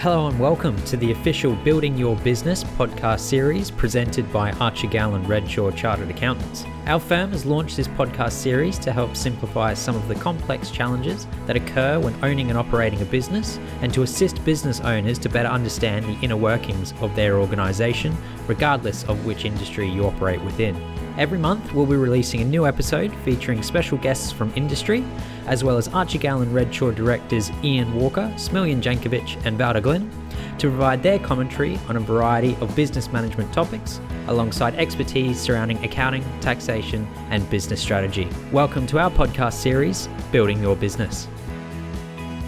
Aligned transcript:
Hello 0.00 0.28
and 0.28 0.40
welcome 0.40 0.82
to 0.84 0.96
the 0.96 1.12
official 1.12 1.54
Building 1.56 1.94
Your 1.94 2.16
Business 2.16 2.64
podcast 2.64 3.20
series 3.20 3.70
presented 3.70 4.32
by 4.32 4.50
Archer 4.52 4.86
Gallen 4.86 5.22
Redshaw 5.26 5.76
Chartered 5.76 6.08
Accountants. 6.08 6.64
Our 6.86 6.98
firm 6.98 7.32
has 7.32 7.44
launched 7.44 7.76
this 7.76 7.86
podcast 7.86 8.32
series 8.32 8.78
to 8.78 8.92
help 8.92 9.14
simplify 9.14 9.74
some 9.74 9.94
of 9.94 10.08
the 10.08 10.14
complex 10.14 10.70
challenges 10.70 11.26
that 11.44 11.54
occur 11.54 12.00
when 12.00 12.16
owning 12.24 12.48
and 12.48 12.58
operating 12.58 13.02
a 13.02 13.04
business 13.04 13.58
and 13.82 13.92
to 13.92 14.00
assist 14.00 14.42
business 14.42 14.80
owners 14.80 15.18
to 15.18 15.28
better 15.28 15.50
understand 15.50 16.06
the 16.06 16.18
inner 16.24 16.34
workings 16.34 16.94
of 17.02 17.14
their 17.14 17.38
organisation, 17.38 18.16
regardless 18.46 19.04
of 19.04 19.26
which 19.26 19.44
industry 19.44 19.86
you 19.86 20.06
operate 20.06 20.40
within. 20.44 20.76
Every 21.18 21.38
month, 21.38 21.74
we'll 21.74 21.86
be 21.86 21.96
releasing 21.96 22.40
a 22.40 22.44
new 22.44 22.66
episode 22.66 23.14
featuring 23.24 23.62
special 23.62 23.98
guests 23.98 24.30
from 24.30 24.52
industry, 24.54 25.04
as 25.46 25.64
well 25.64 25.76
as 25.76 25.88
Archer 25.88 26.18
Gallen 26.18 26.52
Redshaw 26.52 26.94
directors 26.94 27.50
Ian 27.64 27.94
Walker, 27.94 28.32
Smiljan 28.36 28.80
Jankovic, 28.80 29.44
and 29.44 29.58
Valda 29.58 29.82
Glenn, 29.82 30.10
to 30.58 30.68
provide 30.68 31.02
their 31.02 31.18
commentary 31.18 31.78
on 31.88 31.96
a 31.96 32.00
variety 32.00 32.56
of 32.60 32.74
business 32.76 33.12
management 33.12 33.52
topics, 33.52 34.00
alongside 34.28 34.74
expertise 34.76 35.38
surrounding 35.38 35.82
accounting, 35.84 36.24
taxation, 36.40 37.06
and 37.30 37.48
business 37.50 37.82
strategy. 37.82 38.28
Welcome 38.52 38.86
to 38.86 38.98
our 39.00 39.10
podcast 39.10 39.54
series, 39.54 40.08
Building 40.30 40.62
Your 40.62 40.76
Business. 40.76 41.26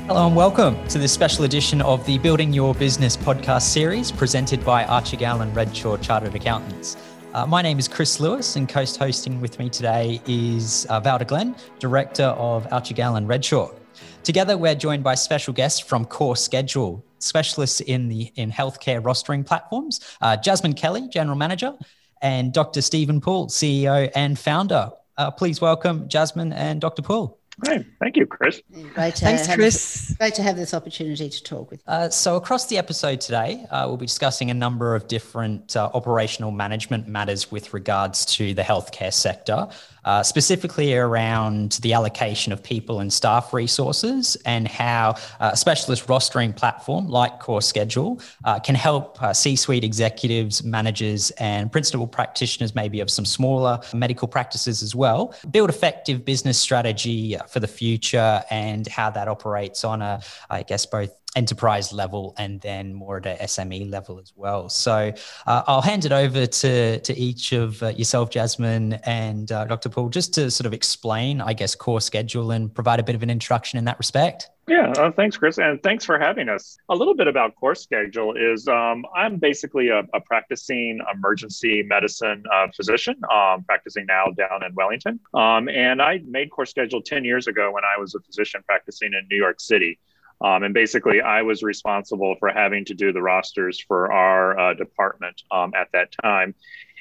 Hello 0.06 0.26
and 0.26 0.36
welcome 0.36 0.86
to 0.88 0.98
this 0.98 1.12
special 1.12 1.44
edition 1.44 1.82
of 1.82 2.04
the 2.06 2.16
Building 2.18 2.52
Your 2.52 2.74
Business 2.74 3.16
podcast 3.16 3.62
series 3.62 4.12
presented 4.12 4.64
by 4.64 4.84
Archer 4.84 5.16
Gallen 5.16 5.52
Redshaw 5.52 6.00
Chartered 6.00 6.34
Accountants. 6.34 6.96
Uh, 7.34 7.46
my 7.46 7.62
name 7.62 7.78
is 7.78 7.88
Chris 7.88 8.20
Lewis, 8.20 8.56
and 8.56 8.68
co 8.68 8.84
hosting 8.84 9.40
with 9.40 9.58
me 9.58 9.70
today 9.70 10.20
is 10.26 10.86
uh, 10.90 11.00
Valda 11.00 11.26
Glenn, 11.26 11.56
Director 11.78 12.24
of 12.24 12.70
Archer 12.70 12.92
Gallen 12.92 13.26
Redshaw. 13.26 13.74
Together, 14.22 14.58
we're 14.58 14.74
joined 14.74 15.02
by 15.02 15.14
special 15.14 15.54
guests 15.54 15.80
from 15.80 16.04
Core 16.04 16.36
Schedule, 16.36 17.02
specialists 17.20 17.80
in 17.80 18.08
the 18.08 18.30
in 18.36 18.50
healthcare 18.50 19.00
rostering 19.00 19.46
platforms, 19.46 20.00
uh, 20.20 20.36
Jasmine 20.36 20.74
Kelly, 20.74 21.08
General 21.08 21.38
Manager, 21.38 21.72
and 22.20 22.52
Dr. 22.52 22.82
Stephen 22.82 23.18
Poole, 23.18 23.46
CEO 23.46 24.10
and 24.14 24.38
founder. 24.38 24.90
Uh, 25.16 25.30
please 25.30 25.58
welcome 25.58 26.08
Jasmine 26.08 26.52
and 26.52 26.82
Dr. 26.82 27.00
Poole. 27.00 27.38
Great. 27.60 27.84
Thank 28.00 28.16
you, 28.16 28.26
Chris. 28.26 28.62
Great 28.94 29.14
to 29.16 29.24
Thanks, 29.24 29.46
have, 29.46 29.56
Chris. 29.56 30.14
Great 30.18 30.34
to 30.34 30.42
have 30.42 30.56
this 30.56 30.72
opportunity 30.72 31.28
to 31.28 31.42
talk 31.42 31.70
with 31.70 31.80
you. 31.86 31.92
Uh, 31.92 32.08
so, 32.08 32.36
across 32.36 32.66
the 32.66 32.78
episode 32.78 33.20
today, 33.20 33.66
uh, 33.70 33.84
we'll 33.86 33.98
be 33.98 34.06
discussing 34.06 34.50
a 34.50 34.54
number 34.54 34.94
of 34.94 35.06
different 35.06 35.76
uh, 35.76 35.90
operational 35.92 36.50
management 36.50 37.08
matters 37.08 37.50
with 37.50 37.74
regards 37.74 38.24
to 38.24 38.54
the 38.54 38.62
healthcare 38.62 39.12
sector 39.12 39.68
uh, 40.04 40.22
specifically 40.22 40.94
around 40.94 41.72
the 41.82 41.92
allocation 41.92 42.52
of 42.52 42.62
people 42.62 43.00
and 43.00 43.12
staff 43.12 43.52
resources 43.52 44.36
and 44.44 44.66
how 44.68 45.14
uh, 45.40 45.50
a 45.52 45.56
specialist 45.56 46.06
rostering 46.06 46.54
platform 46.54 47.08
like 47.08 47.40
Core 47.40 47.62
Schedule 47.62 48.20
uh, 48.44 48.58
can 48.58 48.74
help 48.74 49.22
uh, 49.22 49.32
C 49.32 49.56
suite 49.56 49.84
executives, 49.84 50.64
managers, 50.64 51.30
and 51.32 51.70
principal 51.70 52.06
practitioners, 52.06 52.74
maybe 52.74 53.00
of 53.00 53.10
some 53.10 53.24
smaller 53.24 53.80
medical 53.94 54.28
practices 54.28 54.82
as 54.82 54.94
well, 54.94 55.34
build 55.50 55.70
effective 55.70 56.24
business 56.24 56.58
strategy 56.58 57.36
for 57.48 57.60
the 57.60 57.68
future 57.68 58.42
and 58.50 58.86
how 58.88 59.10
that 59.10 59.28
operates 59.28 59.84
on 59.84 60.02
a, 60.02 60.20
I 60.50 60.62
guess, 60.62 60.86
both 60.86 61.21
enterprise 61.36 61.92
level 61.92 62.34
and 62.38 62.60
then 62.60 62.92
more 62.92 63.18
at 63.18 63.26
a 63.26 63.44
SME 63.44 63.90
level 63.90 64.18
as 64.18 64.32
well. 64.36 64.68
So 64.68 65.12
uh, 65.46 65.62
I'll 65.66 65.82
hand 65.82 66.04
it 66.04 66.12
over 66.12 66.46
to, 66.46 67.00
to 67.00 67.18
each 67.18 67.52
of 67.52 67.82
uh, 67.82 67.88
yourself, 67.88 68.30
Jasmine, 68.30 68.94
and 69.04 69.50
uh, 69.50 69.64
Dr. 69.64 69.88
Poole, 69.88 70.08
just 70.08 70.34
to 70.34 70.50
sort 70.50 70.66
of 70.66 70.72
explain, 70.72 71.40
I 71.40 71.52
guess, 71.52 71.74
core 71.74 72.00
schedule 72.00 72.50
and 72.50 72.72
provide 72.72 73.00
a 73.00 73.02
bit 73.02 73.14
of 73.14 73.22
an 73.22 73.30
introduction 73.30 73.78
in 73.78 73.84
that 73.86 73.98
respect. 73.98 74.48
Yeah, 74.68 74.92
uh, 74.96 75.10
thanks, 75.10 75.36
Chris, 75.36 75.58
and 75.58 75.82
thanks 75.82 76.04
for 76.04 76.20
having 76.20 76.48
us. 76.48 76.78
A 76.88 76.94
little 76.94 77.16
bit 77.16 77.26
about 77.26 77.56
Core 77.56 77.74
Schedule 77.74 78.36
is 78.36 78.68
um, 78.68 79.04
I'm 79.14 79.38
basically 79.38 79.88
a, 79.88 80.04
a, 80.14 80.20
practicing 80.20 81.00
emergency 81.12 81.82
medicine 81.82 82.44
uh, 82.52 82.68
physician, 82.74 83.20
um, 83.34 83.64
practicing 83.64 84.06
now 84.06 84.26
down 84.26 84.62
in 84.64 84.72
Wellington. 84.74 85.18
Um, 85.34 85.68
and 85.68 86.00
I 86.00 86.20
made 86.24 86.52
Core 86.52 86.64
Schedule 86.64 87.02
10 87.02 87.24
years 87.24 87.48
ago 87.48 87.72
when 87.72 87.82
I 87.82 88.00
was 88.00 88.14
a 88.14 88.20
physician 88.20 88.62
practicing 88.64 89.12
in 89.14 89.26
New 89.28 89.36
York 89.36 89.60
City. 89.60 89.98
Um, 90.42 90.64
and 90.64 90.74
basically, 90.74 91.20
I 91.20 91.42
was 91.42 91.62
responsible 91.62 92.34
for 92.38 92.48
having 92.48 92.84
to 92.86 92.94
do 92.94 93.12
the 93.12 93.22
rosters 93.22 93.80
for 93.80 94.12
our 94.12 94.58
uh, 94.58 94.74
department 94.74 95.42
um, 95.50 95.72
at 95.74 95.88
that 95.92 96.12
time 96.22 96.54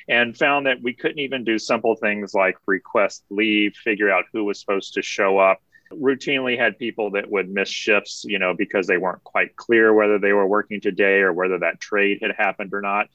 and 0.07 0.37
found 0.37 0.65
that 0.65 0.81
we 0.81 0.93
couldn't 0.93 1.19
even 1.19 1.43
do 1.43 1.57
simple 1.57 1.95
things 1.95 2.33
like 2.33 2.57
request 2.67 3.23
leave, 3.29 3.75
figure 3.75 4.11
out 4.11 4.25
who 4.31 4.43
was 4.43 4.59
supposed 4.59 4.93
to 4.93 5.01
show 5.01 5.37
up. 5.37 5.61
Routinely 5.91 6.57
had 6.57 6.77
people 6.77 7.11
that 7.11 7.29
would 7.29 7.49
miss 7.49 7.69
shifts, 7.69 8.23
you 8.25 8.39
know, 8.39 8.53
because 8.53 8.87
they 8.87 8.97
weren't 8.97 9.23
quite 9.23 9.55
clear 9.55 9.93
whether 9.93 10.19
they 10.19 10.33
were 10.33 10.47
working 10.47 10.79
today 10.79 11.19
or 11.19 11.33
whether 11.33 11.59
that 11.59 11.79
trade 11.79 12.19
had 12.21 12.31
happened 12.37 12.73
or 12.73 12.81
not. 12.81 13.07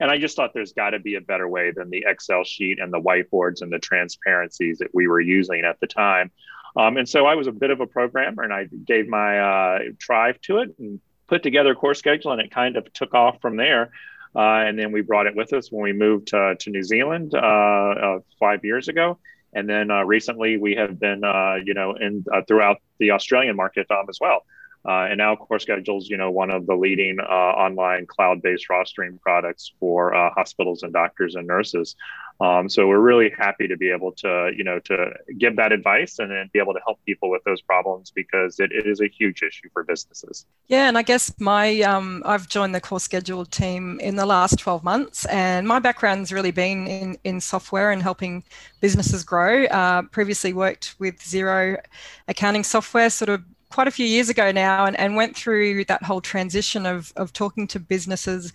And 0.00 0.10
I 0.10 0.18
just 0.18 0.34
thought 0.34 0.52
there's 0.52 0.72
got 0.72 0.90
to 0.90 0.98
be 0.98 1.14
a 1.14 1.20
better 1.20 1.48
way 1.48 1.70
than 1.70 1.90
the 1.90 2.04
Excel 2.06 2.44
sheet 2.44 2.80
and 2.80 2.92
the 2.92 3.00
whiteboards 3.00 3.62
and 3.62 3.72
the 3.72 3.78
transparencies 3.78 4.78
that 4.78 4.92
we 4.92 5.06
were 5.06 5.20
using 5.20 5.64
at 5.64 5.78
the 5.80 5.86
time. 5.86 6.32
Um, 6.76 6.96
and 6.96 7.08
so 7.08 7.26
I 7.26 7.34
was 7.34 7.46
a 7.46 7.52
bit 7.52 7.70
of 7.70 7.80
a 7.80 7.86
programmer 7.86 8.42
and 8.42 8.52
I 8.52 8.64
gave 8.86 9.08
my 9.08 9.38
uh, 9.38 9.78
drive 9.98 10.40
to 10.42 10.58
it 10.58 10.74
and 10.78 11.00
put 11.28 11.42
together 11.42 11.72
a 11.72 11.74
core 11.74 11.94
schedule 11.94 12.32
and 12.32 12.40
it 12.40 12.50
kind 12.50 12.76
of 12.76 12.92
took 12.92 13.14
off 13.14 13.40
from 13.40 13.56
there. 13.56 13.92
Uh, 14.36 14.64
and 14.66 14.78
then 14.78 14.90
we 14.90 15.00
brought 15.00 15.26
it 15.26 15.36
with 15.36 15.52
us 15.52 15.70
when 15.70 15.82
we 15.84 15.92
moved 15.92 16.28
to, 16.28 16.56
to 16.58 16.70
New 16.70 16.82
Zealand 16.82 17.34
uh, 17.34 17.38
uh 17.38 18.18
five 18.40 18.64
years 18.64 18.88
ago. 18.88 19.18
And 19.52 19.68
then 19.68 19.92
uh, 19.92 20.02
recently 20.02 20.56
we 20.56 20.74
have 20.74 20.98
been, 20.98 21.22
you 21.64 21.74
know, 21.74 21.94
in 21.94 22.24
throughout 22.48 22.78
the 22.98 23.12
Australian 23.12 23.54
market 23.54 23.88
um, 23.90 24.06
as 24.08 24.18
well. 24.20 24.44
Uh, 24.86 25.06
and 25.08 25.18
now 25.18 25.34
Core 25.34 25.58
Schedule's, 25.58 26.08
you 26.08 26.16
know, 26.16 26.30
one 26.30 26.50
of 26.50 26.66
the 26.66 26.74
leading 26.74 27.18
uh, 27.20 27.22
online 27.22 28.06
cloud-based 28.06 28.66
rostering 28.70 29.20
products 29.20 29.72
for 29.80 30.14
uh, 30.14 30.30
hospitals 30.34 30.82
and 30.82 30.92
doctors 30.92 31.36
and 31.36 31.46
nurses. 31.46 31.96
Um, 32.40 32.68
so 32.68 32.88
we're 32.88 33.00
really 33.00 33.30
happy 33.30 33.68
to 33.68 33.76
be 33.76 33.90
able 33.90 34.10
to, 34.12 34.50
you 34.56 34.64
know, 34.64 34.80
to 34.80 35.12
give 35.38 35.56
that 35.56 35.72
advice 35.72 36.18
and 36.18 36.30
then 36.30 36.50
be 36.52 36.58
able 36.58 36.74
to 36.74 36.80
help 36.84 36.98
people 37.06 37.30
with 37.30 37.42
those 37.44 37.62
problems 37.62 38.10
because 38.10 38.58
it, 38.58 38.72
it 38.72 38.86
is 38.86 39.00
a 39.00 39.06
huge 39.06 39.42
issue 39.42 39.68
for 39.72 39.84
businesses. 39.84 40.44
Yeah, 40.66 40.88
and 40.88 40.98
I 40.98 41.02
guess 41.02 41.32
my 41.38 41.80
um, 41.82 42.22
I've 42.26 42.48
joined 42.48 42.74
the 42.74 42.80
Core 42.80 42.98
Schedule 42.98 43.46
team 43.46 44.00
in 44.00 44.16
the 44.16 44.26
last 44.26 44.58
12 44.58 44.82
months, 44.82 45.24
and 45.26 45.66
my 45.66 45.78
background's 45.78 46.32
really 46.32 46.50
been 46.50 46.86
in 46.88 47.18
in 47.22 47.40
software 47.40 47.92
and 47.92 48.02
helping 48.02 48.42
businesses 48.80 49.22
grow. 49.22 49.64
Uh, 49.66 50.02
previously 50.02 50.52
worked 50.52 50.96
with 50.98 51.18
Xero 51.20 51.78
accounting 52.26 52.64
software, 52.64 53.10
sort 53.10 53.28
of 53.28 53.44
quite 53.74 53.88
a 53.88 53.90
few 53.90 54.06
years 54.06 54.28
ago 54.28 54.52
now 54.52 54.84
and, 54.86 54.96
and 55.00 55.16
went 55.16 55.36
through 55.36 55.84
that 55.86 56.00
whole 56.04 56.20
transition 56.20 56.86
of, 56.86 57.12
of 57.16 57.32
talking 57.32 57.66
to 57.66 57.80
businesses 57.80 58.52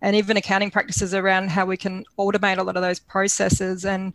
and 0.00 0.14
even 0.14 0.36
accounting 0.36 0.70
practices 0.70 1.12
around 1.12 1.50
how 1.50 1.66
we 1.66 1.76
can 1.76 2.04
automate 2.16 2.56
a 2.56 2.62
lot 2.62 2.76
of 2.76 2.82
those 2.82 3.00
processes 3.00 3.84
and 3.84 4.12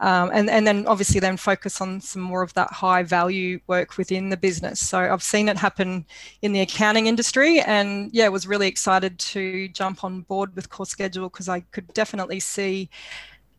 um, 0.00 0.30
and 0.34 0.50
and 0.50 0.66
then 0.66 0.84
obviously 0.88 1.20
then 1.20 1.36
focus 1.36 1.80
on 1.80 2.00
some 2.00 2.22
more 2.22 2.42
of 2.42 2.52
that 2.54 2.72
high 2.72 3.04
value 3.04 3.60
work 3.68 3.96
within 3.96 4.30
the 4.30 4.36
business. 4.36 4.80
So 4.80 4.98
I've 4.98 5.22
seen 5.22 5.48
it 5.48 5.56
happen 5.56 6.04
in 6.40 6.52
the 6.52 6.60
accounting 6.62 7.06
industry, 7.06 7.60
and 7.60 8.10
yeah, 8.12 8.26
was 8.26 8.48
really 8.48 8.66
excited 8.66 9.16
to 9.20 9.68
jump 9.68 10.02
on 10.02 10.22
board 10.22 10.56
with 10.56 10.70
Core 10.70 10.86
Schedule 10.86 11.28
because 11.28 11.48
I 11.48 11.60
could 11.70 11.86
definitely 11.94 12.40
see 12.40 12.90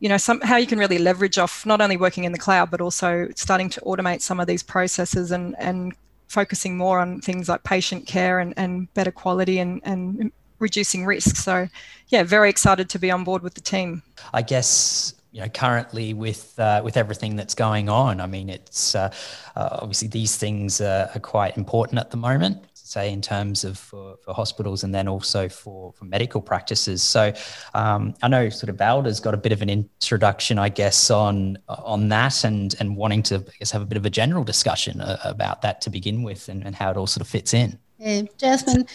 you 0.00 0.10
know 0.10 0.18
some 0.18 0.38
how 0.42 0.58
you 0.58 0.66
can 0.66 0.78
really 0.78 0.98
leverage 0.98 1.38
off 1.38 1.64
not 1.64 1.80
only 1.80 1.96
working 1.96 2.24
in 2.24 2.32
the 2.32 2.38
cloud 2.38 2.70
but 2.70 2.82
also 2.82 3.28
starting 3.36 3.70
to 3.70 3.80
automate 3.80 4.20
some 4.20 4.38
of 4.38 4.46
these 4.46 4.62
processes 4.62 5.30
and 5.30 5.56
and 5.58 5.94
focusing 6.34 6.76
more 6.76 6.98
on 6.98 7.20
things 7.20 7.48
like 7.48 7.62
patient 7.62 8.06
care 8.06 8.40
and, 8.40 8.52
and 8.56 8.92
better 8.94 9.12
quality 9.12 9.60
and, 9.60 9.80
and 9.84 10.32
reducing 10.58 11.06
risk. 11.06 11.36
So, 11.36 11.68
yeah, 12.08 12.24
very 12.24 12.50
excited 12.50 12.90
to 12.90 12.98
be 12.98 13.10
on 13.10 13.24
board 13.24 13.42
with 13.42 13.54
the 13.54 13.60
team. 13.60 14.02
I 14.32 14.42
guess 14.42 15.14
you 15.32 15.40
know 15.40 15.48
currently 15.48 16.12
with 16.12 16.58
uh, 16.58 16.80
with 16.84 16.96
everything 16.96 17.36
that's 17.36 17.54
going 17.54 17.88
on, 17.88 18.20
I 18.20 18.26
mean, 18.26 18.50
it's 18.50 18.94
uh, 18.94 19.12
uh, 19.56 19.78
obviously 19.82 20.08
these 20.08 20.36
things 20.36 20.80
are, 20.80 21.08
are 21.14 21.20
quite 21.20 21.56
important 21.56 21.98
at 22.00 22.10
the 22.10 22.16
moment 22.16 22.58
say 22.84 23.10
in 23.10 23.22
terms 23.22 23.64
of 23.64 23.78
for, 23.78 24.16
for 24.22 24.34
hospitals 24.34 24.84
and 24.84 24.94
then 24.94 25.08
also 25.08 25.48
for, 25.48 25.92
for 25.92 26.04
medical 26.04 26.40
practices. 26.40 27.02
So 27.02 27.32
um, 27.72 28.14
I 28.22 28.28
know 28.28 28.48
sort 28.50 28.68
of 28.68 28.76
Valda's 28.76 29.20
got 29.20 29.34
a 29.34 29.38
bit 29.38 29.52
of 29.52 29.62
an 29.62 29.70
introduction, 29.70 30.58
I 30.58 30.68
guess, 30.68 31.10
on 31.10 31.58
on 31.68 32.08
that 32.10 32.44
and 32.44 32.74
and 32.78 32.96
wanting 32.96 33.22
to 33.24 33.36
I 33.36 33.52
guess 33.58 33.70
have 33.70 33.82
a 33.82 33.86
bit 33.86 33.96
of 33.96 34.04
a 34.04 34.10
general 34.10 34.44
discussion 34.44 35.00
uh, 35.00 35.18
about 35.24 35.62
that 35.62 35.80
to 35.82 35.90
begin 35.90 36.22
with 36.22 36.48
and, 36.48 36.64
and 36.64 36.74
how 36.74 36.90
it 36.90 36.96
all 36.96 37.06
sort 37.06 37.22
of 37.22 37.28
fits 37.28 37.54
in. 37.54 37.78
Yeah, 37.98 38.22
Jasmine, 38.36 38.86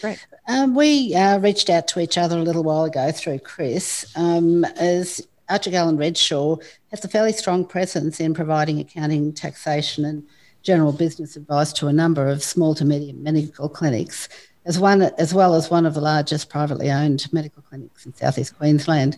um, 0.47 0.75
we 0.75 1.15
uh, 1.15 1.39
reached 1.39 1.69
out 1.69 1.87
to 1.89 1.99
each 1.99 2.17
other 2.17 2.37
a 2.37 2.43
little 2.43 2.63
while 2.63 2.83
ago 2.83 3.11
through 3.11 3.39
Chris 3.39 4.05
um, 4.15 4.65
as 4.65 5.25
Archer 5.49 5.71
Gallen 5.71 5.97
Redshaw 5.97 6.61
has 6.91 7.03
a 7.03 7.07
fairly 7.07 7.31
strong 7.33 7.65
presence 7.65 8.19
in 8.19 8.33
providing 8.33 8.79
accounting, 8.79 9.33
taxation, 9.33 10.05
and 10.05 10.27
general 10.61 10.91
business 10.91 11.35
advice 11.35 11.73
to 11.73 11.87
a 11.87 11.93
number 11.93 12.27
of 12.27 12.43
small 12.43 12.75
to 12.75 12.85
medium 12.85 13.23
medical 13.23 13.69
clinics, 13.69 14.29
as, 14.65 14.79
one, 14.79 15.01
as 15.01 15.33
well 15.33 15.55
as 15.55 15.69
one 15.69 15.85
of 15.85 15.93
the 15.93 16.01
largest 16.01 16.49
privately 16.49 16.91
owned 16.91 17.31
medical 17.31 17.61
clinics 17.61 18.05
in 18.05 18.13
southeast 18.13 18.57
Queensland. 18.57 19.17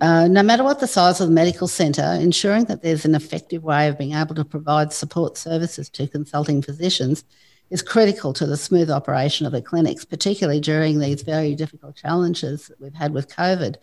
Uh, 0.00 0.26
no 0.26 0.42
matter 0.42 0.64
what 0.64 0.80
the 0.80 0.86
size 0.86 1.20
of 1.20 1.28
the 1.28 1.34
medical 1.34 1.68
centre, 1.68 2.16
ensuring 2.20 2.64
that 2.64 2.82
there's 2.82 3.04
an 3.04 3.14
effective 3.14 3.62
way 3.62 3.88
of 3.88 3.98
being 3.98 4.14
able 4.14 4.34
to 4.34 4.44
provide 4.44 4.92
support 4.92 5.36
services 5.36 5.88
to 5.90 6.06
consulting 6.06 6.62
physicians 6.62 7.24
is 7.70 7.82
critical 7.82 8.32
to 8.34 8.46
the 8.46 8.56
smooth 8.56 8.90
operation 8.90 9.46
of 9.46 9.52
the 9.52 9.62
clinics, 9.62 10.04
particularly 10.04 10.60
during 10.60 10.98
these 10.98 11.22
very 11.22 11.54
difficult 11.54 11.96
challenges 11.96 12.68
that 12.68 12.80
we've 12.80 12.94
had 12.94 13.14
with 13.14 13.34
COVID. 13.34 13.76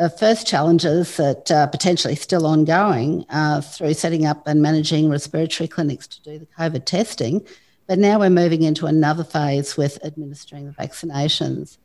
The 0.00 0.08
first 0.08 0.46
challenges 0.46 1.18
that 1.18 1.50
are 1.50 1.68
potentially 1.68 2.14
still 2.14 2.46
ongoing 2.46 3.26
uh, 3.28 3.60
through 3.60 3.92
setting 3.92 4.24
up 4.24 4.46
and 4.46 4.62
managing 4.62 5.10
respiratory 5.10 5.68
clinics 5.68 6.06
to 6.06 6.22
do 6.22 6.38
the 6.38 6.46
COVID 6.46 6.86
testing, 6.86 7.46
but 7.86 7.98
now 7.98 8.18
we're 8.18 8.30
moving 8.30 8.62
into 8.62 8.86
another 8.86 9.24
phase 9.24 9.76
with 9.76 10.02
administering 10.02 10.64
the 10.64 10.72
vaccinations. 10.72 11.76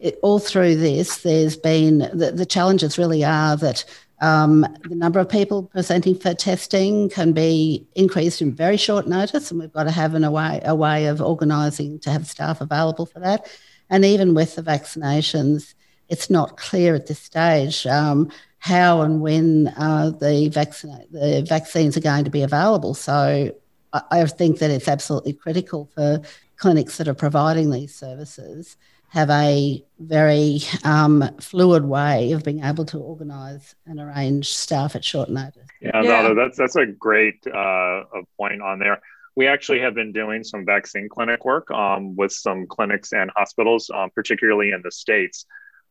It, 0.00 0.18
all 0.20 0.40
through 0.40 0.78
this, 0.78 1.18
there's 1.18 1.56
been 1.56 2.10
the, 2.12 2.32
the 2.34 2.44
challenges 2.44 2.98
really 2.98 3.22
are 3.22 3.56
that 3.58 3.84
um, 4.20 4.66
the 4.88 4.96
number 4.96 5.20
of 5.20 5.28
people 5.28 5.62
presenting 5.62 6.18
for 6.18 6.34
testing 6.34 7.08
can 7.08 7.30
be 7.32 7.86
increased 7.94 8.42
in 8.42 8.52
very 8.52 8.78
short 8.78 9.06
notice, 9.06 9.52
and 9.52 9.60
we've 9.60 9.72
got 9.72 9.84
to 9.84 9.92
have 9.92 10.16
an, 10.16 10.24
a, 10.24 10.30
way, 10.32 10.60
a 10.64 10.74
way 10.74 11.06
of 11.06 11.22
organising 11.22 12.00
to 12.00 12.10
have 12.10 12.26
staff 12.26 12.60
available 12.60 13.06
for 13.06 13.20
that. 13.20 13.46
And 13.88 14.04
even 14.04 14.34
with 14.34 14.56
the 14.56 14.62
vaccinations, 14.62 15.74
it's 16.10 16.28
not 16.28 16.56
clear 16.56 16.94
at 16.94 17.06
this 17.06 17.20
stage 17.20 17.86
um, 17.86 18.30
how 18.58 19.00
and 19.00 19.22
when 19.22 19.68
uh, 19.68 20.10
the, 20.10 20.48
vaccine, 20.48 21.06
the 21.10 21.44
vaccines 21.48 21.96
are 21.96 22.00
going 22.00 22.24
to 22.24 22.30
be 22.30 22.42
available. 22.42 22.94
So 22.94 23.54
I, 23.92 24.02
I 24.10 24.26
think 24.26 24.58
that 24.58 24.70
it's 24.70 24.88
absolutely 24.88 25.32
critical 25.32 25.88
for 25.94 26.20
clinics 26.56 26.98
that 26.98 27.08
are 27.08 27.14
providing 27.14 27.70
these 27.70 27.94
services 27.94 28.76
have 29.10 29.30
a 29.30 29.84
very 29.98 30.60
um, 30.84 31.28
fluid 31.40 31.84
way 31.84 32.30
of 32.30 32.44
being 32.44 32.62
able 32.62 32.84
to 32.84 32.98
organise 32.98 33.74
and 33.86 33.98
arrange 33.98 34.48
staff 34.52 34.94
at 34.94 35.04
short 35.04 35.28
notice. 35.28 35.66
Yeah, 35.80 36.02
yeah. 36.02 36.34
that's 36.34 36.56
that's 36.56 36.76
a 36.76 36.86
great 36.86 37.44
uh, 37.46 38.04
point 38.36 38.62
on 38.62 38.78
there. 38.78 39.00
We 39.34 39.48
actually 39.48 39.80
have 39.80 39.94
been 39.94 40.12
doing 40.12 40.44
some 40.44 40.64
vaccine 40.64 41.08
clinic 41.08 41.44
work 41.44 41.70
um, 41.72 42.14
with 42.14 42.30
some 42.30 42.66
clinics 42.66 43.12
and 43.12 43.30
hospitals, 43.34 43.90
um, 43.92 44.10
particularly 44.10 44.70
in 44.70 44.82
the 44.82 44.92
states, 44.92 45.44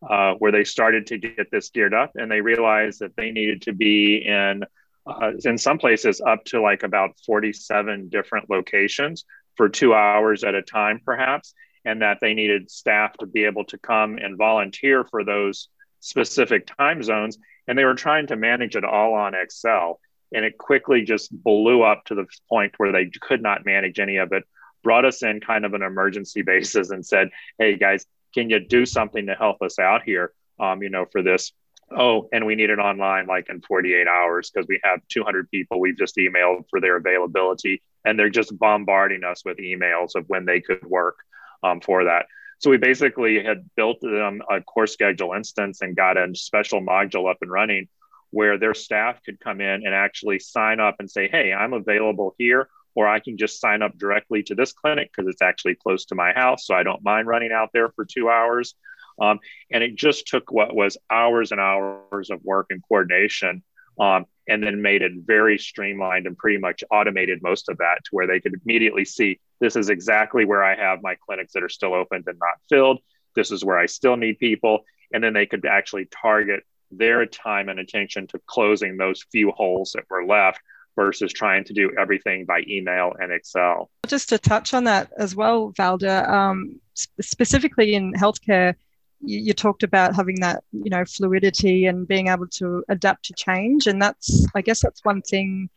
uh, 0.08 0.34
where 0.36 0.52
they 0.52 0.64
started 0.64 1.08
to 1.08 1.18
get 1.18 1.52
this 1.52 1.70
geared 1.70 1.94
up, 1.94 2.12
and 2.16 2.32
they 2.32 2.42
realized 2.42 3.00
that 3.00 3.16
they 3.16 3.32
needed 3.32 3.64
to 3.64 3.74
be 3.74 4.18
in 4.26 4.64
uh, 5.08 5.32
in 5.44 5.58
some 5.58 5.78
places 5.78 6.22
up 6.22 6.44
to 6.46 6.62
like 6.62 6.84
about 6.84 7.16
47 7.26 8.10
different 8.10 8.50
locations 8.50 9.26
for 9.56 9.68
two 9.68 9.94
hours 9.94 10.44
at 10.44 10.56
a 10.56 10.62
time, 10.62 11.02
perhaps 11.04 11.54
and 11.86 12.02
that 12.02 12.20
they 12.22 12.34
needed 12.34 12.70
staff 12.70 13.16
to 13.18 13.26
be 13.26 13.46
able 13.46 13.66
to 13.66 13.78
come 13.78 14.18
and 14.18 14.38
volunteer 14.38 15.04
for 15.04 15.24
those 15.24 15.70
specific 16.00 16.70
time 16.78 17.04
zones. 17.04 17.38
And 17.68 17.78
they 17.78 17.86
were 17.86 17.96
trying 17.96 18.28
to 18.28 18.36
manage 18.36 18.76
it 18.76 18.84
all 18.84 19.14
on 19.14 19.34
Excel. 19.36 20.00
And 20.34 20.46
it 20.46 20.58
quickly 20.58 21.04
just 21.04 21.32
blew 21.32 21.82
up 21.82 22.06
to 22.06 22.16
the 22.16 22.26
point 22.48 22.74
where 22.78 22.92
they 22.92 23.10
could 23.22 23.42
not 23.42 23.66
manage 23.66 24.00
any 24.00 24.18
of 24.18 24.32
it, 24.32 24.44
brought 24.84 25.06
us 25.06 25.24
in 25.24 25.40
kind 25.40 25.66
of 25.66 25.74
an 25.74 25.82
emergency 25.82 26.42
basis 26.46 26.92
and 26.92 27.06
said, 27.06 27.30
Hey 27.58 27.78
guys, 27.78 28.06
can 28.34 28.50
you 28.50 28.60
do 28.60 28.86
something 28.86 29.28
to 29.28 29.36
help 29.36 29.62
us 29.62 29.80
out 29.80 30.04
here? 30.04 30.34
Um, 30.60 30.84
you 30.84 30.90
know, 30.90 31.06
for 31.12 31.22
this. 31.22 31.52
Oh, 31.92 32.28
and 32.32 32.46
we 32.46 32.56
need 32.56 32.70
it 32.70 32.78
online 32.78 33.26
like 33.26 33.50
in 33.50 33.62
48 33.62 34.08
hours 34.08 34.52
because 34.52 34.68
we 34.68 34.80
have 34.84 35.00
200 35.10 35.50
people 35.50 35.80
we've 35.80 35.98
just 35.98 36.18
emailed 36.18 36.66
for 36.70 36.80
their 36.80 36.98
availability 36.98 37.82
and 38.06 38.18
they're 38.18 38.30
just 38.30 38.58
bombarding 38.60 39.24
us 39.24 39.44
with 39.44 39.58
emails 39.58 40.16
of 40.16 40.26
when 40.28 40.46
they 40.46 40.62
could 40.62 40.86
work 40.86 41.18
um, 41.64 41.82
for 41.82 42.04
that. 42.04 42.28
So 42.60 42.70
we 42.70 42.78
basically 42.78 43.44
had 43.44 43.70
built 43.76 44.02
them 44.02 44.42
a 44.50 44.62
core 44.62 44.86
schedule 44.86 45.34
instance 45.34 45.82
and 45.82 45.96
got 45.96 46.18
a 46.18 46.36
special 46.36 46.82
module 46.82 47.30
up 47.30 47.38
and 47.42 47.50
running 47.50 47.88
where 48.32 48.58
their 48.58 48.74
staff 48.74 49.24
could 49.24 49.40
come 49.40 49.62
in 49.62 49.86
and 49.86 49.94
actually 49.96 50.40
sign 50.40 50.80
up 50.80 50.98
and 51.00 51.10
say, 51.10 51.28
hey, 51.30 51.54
I'm 51.54 51.74
available 51.74 52.36
here, 52.38 52.70
or 52.96 53.08
I 53.08 53.20
can 53.20 53.38
just 53.38 53.60
sign 53.60 53.82
up 53.82 53.98
directly 53.98 54.44
to 54.44 54.56
this 54.56 54.74
clinic 54.74 55.12
because 55.12 55.30
it's 55.30 55.42
actually 55.42 55.76
close 55.76 56.06
to 56.06 56.16
my 56.16 56.34
house. 56.34 56.66
So 56.66 56.76
I 56.76 56.84
don't 56.84 57.04
mind 57.04 57.28
running 57.28 57.52
out 57.52 57.70
there 57.74 57.90
for 57.90 58.06
two 58.06 58.30
hours. 58.30 58.76
Um, 59.22 59.40
and 59.72 59.84
it 59.84 59.96
just 59.96 60.28
took 60.28 60.52
what 60.52 60.74
was 60.74 60.98
hours 61.10 61.52
and 61.52 61.60
hours 61.60 62.30
of 62.30 62.44
work 62.44 62.68
and 62.70 62.82
coordination 62.88 63.64
um, 64.00 64.26
and 64.48 64.64
then 64.64 64.82
made 64.82 65.02
it 65.02 65.12
very 65.26 65.58
streamlined 65.58 66.26
and 66.26 66.38
pretty 66.38 66.58
much 66.58 66.84
automated 66.90 67.44
most 67.44 67.70
of 67.70 67.78
that 67.78 68.00
to 68.06 68.10
where 68.12 68.28
they 68.28 68.40
could 68.40 68.56
immediately 68.66 69.06
see 69.06 69.40
this 69.60 69.76
is 69.76 69.90
exactly 69.90 70.46
where 70.46 70.64
I 70.64 70.76
have 70.76 71.04
my 71.04 71.16
clinics 71.16 71.54
that 71.54 71.64
are 71.64 71.70
still 71.70 71.94
open 71.94 72.24
and 72.26 72.40
not 72.40 72.56
filled. 72.70 73.00
This 73.36 73.52
is 73.52 73.64
where 73.64 73.78
I 73.78 73.88
still 73.88 74.16
need 74.16 74.40
people. 74.40 74.86
And 75.14 75.24
then 75.24 75.34
they 75.34 75.46
could 75.46 75.66
actually 75.66 76.06
target 76.06 76.64
their 76.92 77.26
time 77.26 77.70
and 77.70 77.80
attention 77.80 78.28
to 78.28 78.40
closing 78.48 78.98
those 78.98 79.26
few 79.32 79.52
holes 79.52 79.92
that 79.94 80.06
were 80.10 80.26
left 80.26 80.62
versus 80.96 81.32
trying 81.32 81.64
to 81.64 81.74
do 81.74 81.92
everything 82.00 82.46
by 82.46 82.64
email 82.68 83.14
and 83.20 83.32
Excel. 83.32 83.90
Just 84.08 84.30
to 84.30 84.38
touch 84.38 84.74
on 84.74 84.84
that 84.86 85.12
as 85.18 85.36
well, 85.36 85.72
Valda, 85.74 86.28
um, 86.30 86.80
specifically 86.94 87.96
in 87.96 88.14
healthcare, 88.14 88.76
you, 89.22 89.40
you, 89.40 89.54
talked 89.54 89.84
about 89.84 90.16
having 90.16 90.40
that 90.42 90.64
you 90.72 90.90
know 90.90 91.04
fluidity 91.06 91.86
and 91.86 92.08
being 92.08 92.28
able 92.28 92.48
to 92.48 92.84
adapt 92.90 93.26
to 93.26 93.34
change 93.34 93.86
and 93.86 94.02
that's 94.02 94.46
i 94.56 94.62
guess 94.62 94.82
that's 94.82 95.04
one 95.04 95.22
thing 95.22 95.70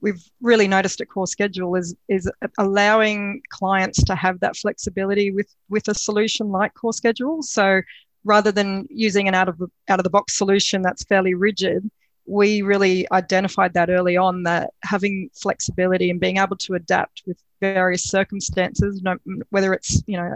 we've 0.00 0.24
really 0.40 0.66
noticed 0.66 1.00
at 1.00 1.08
core 1.08 1.26
schedule 1.26 1.76
is 1.76 1.94
is 2.08 2.30
allowing 2.58 3.40
clients 3.50 4.02
to 4.02 4.14
have 4.14 4.40
that 4.40 4.56
flexibility 4.56 5.30
with 5.30 5.54
with 5.68 5.86
a 5.88 5.94
solution 5.94 6.48
like 6.48 6.74
core 6.74 6.92
schedule 6.92 7.42
so 7.42 7.80
rather 8.24 8.52
than 8.52 8.86
using 8.90 9.28
an 9.28 9.34
out 9.34 9.48
of 9.48 9.58
the 9.58 9.68
out 9.88 10.00
of 10.00 10.04
the 10.04 10.10
box 10.10 10.36
solution 10.36 10.82
that's 10.82 11.04
fairly 11.04 11.34
rigid 11.34 11.88
we 12.30 12.62
really 12.62 13.10
identified 13.10 13.74
that 13.74 13.90
early 13.90 14.16
on 14.16 14.44
that 14.44 14.70
having 14.84 15.28
flexibility 15.34 16.10
and 16.10 16.20
being 16.20 16.36
able 16.36 16.56
to 16.56 16.74
adapt 16.74 17.22
with 17.26 17.36
various 17.60 18.04
circumstances 18.04 19.02
whether 19.50 19.74
it's 19.74 20.02
you 20.06 20.16
know 20.16 20.32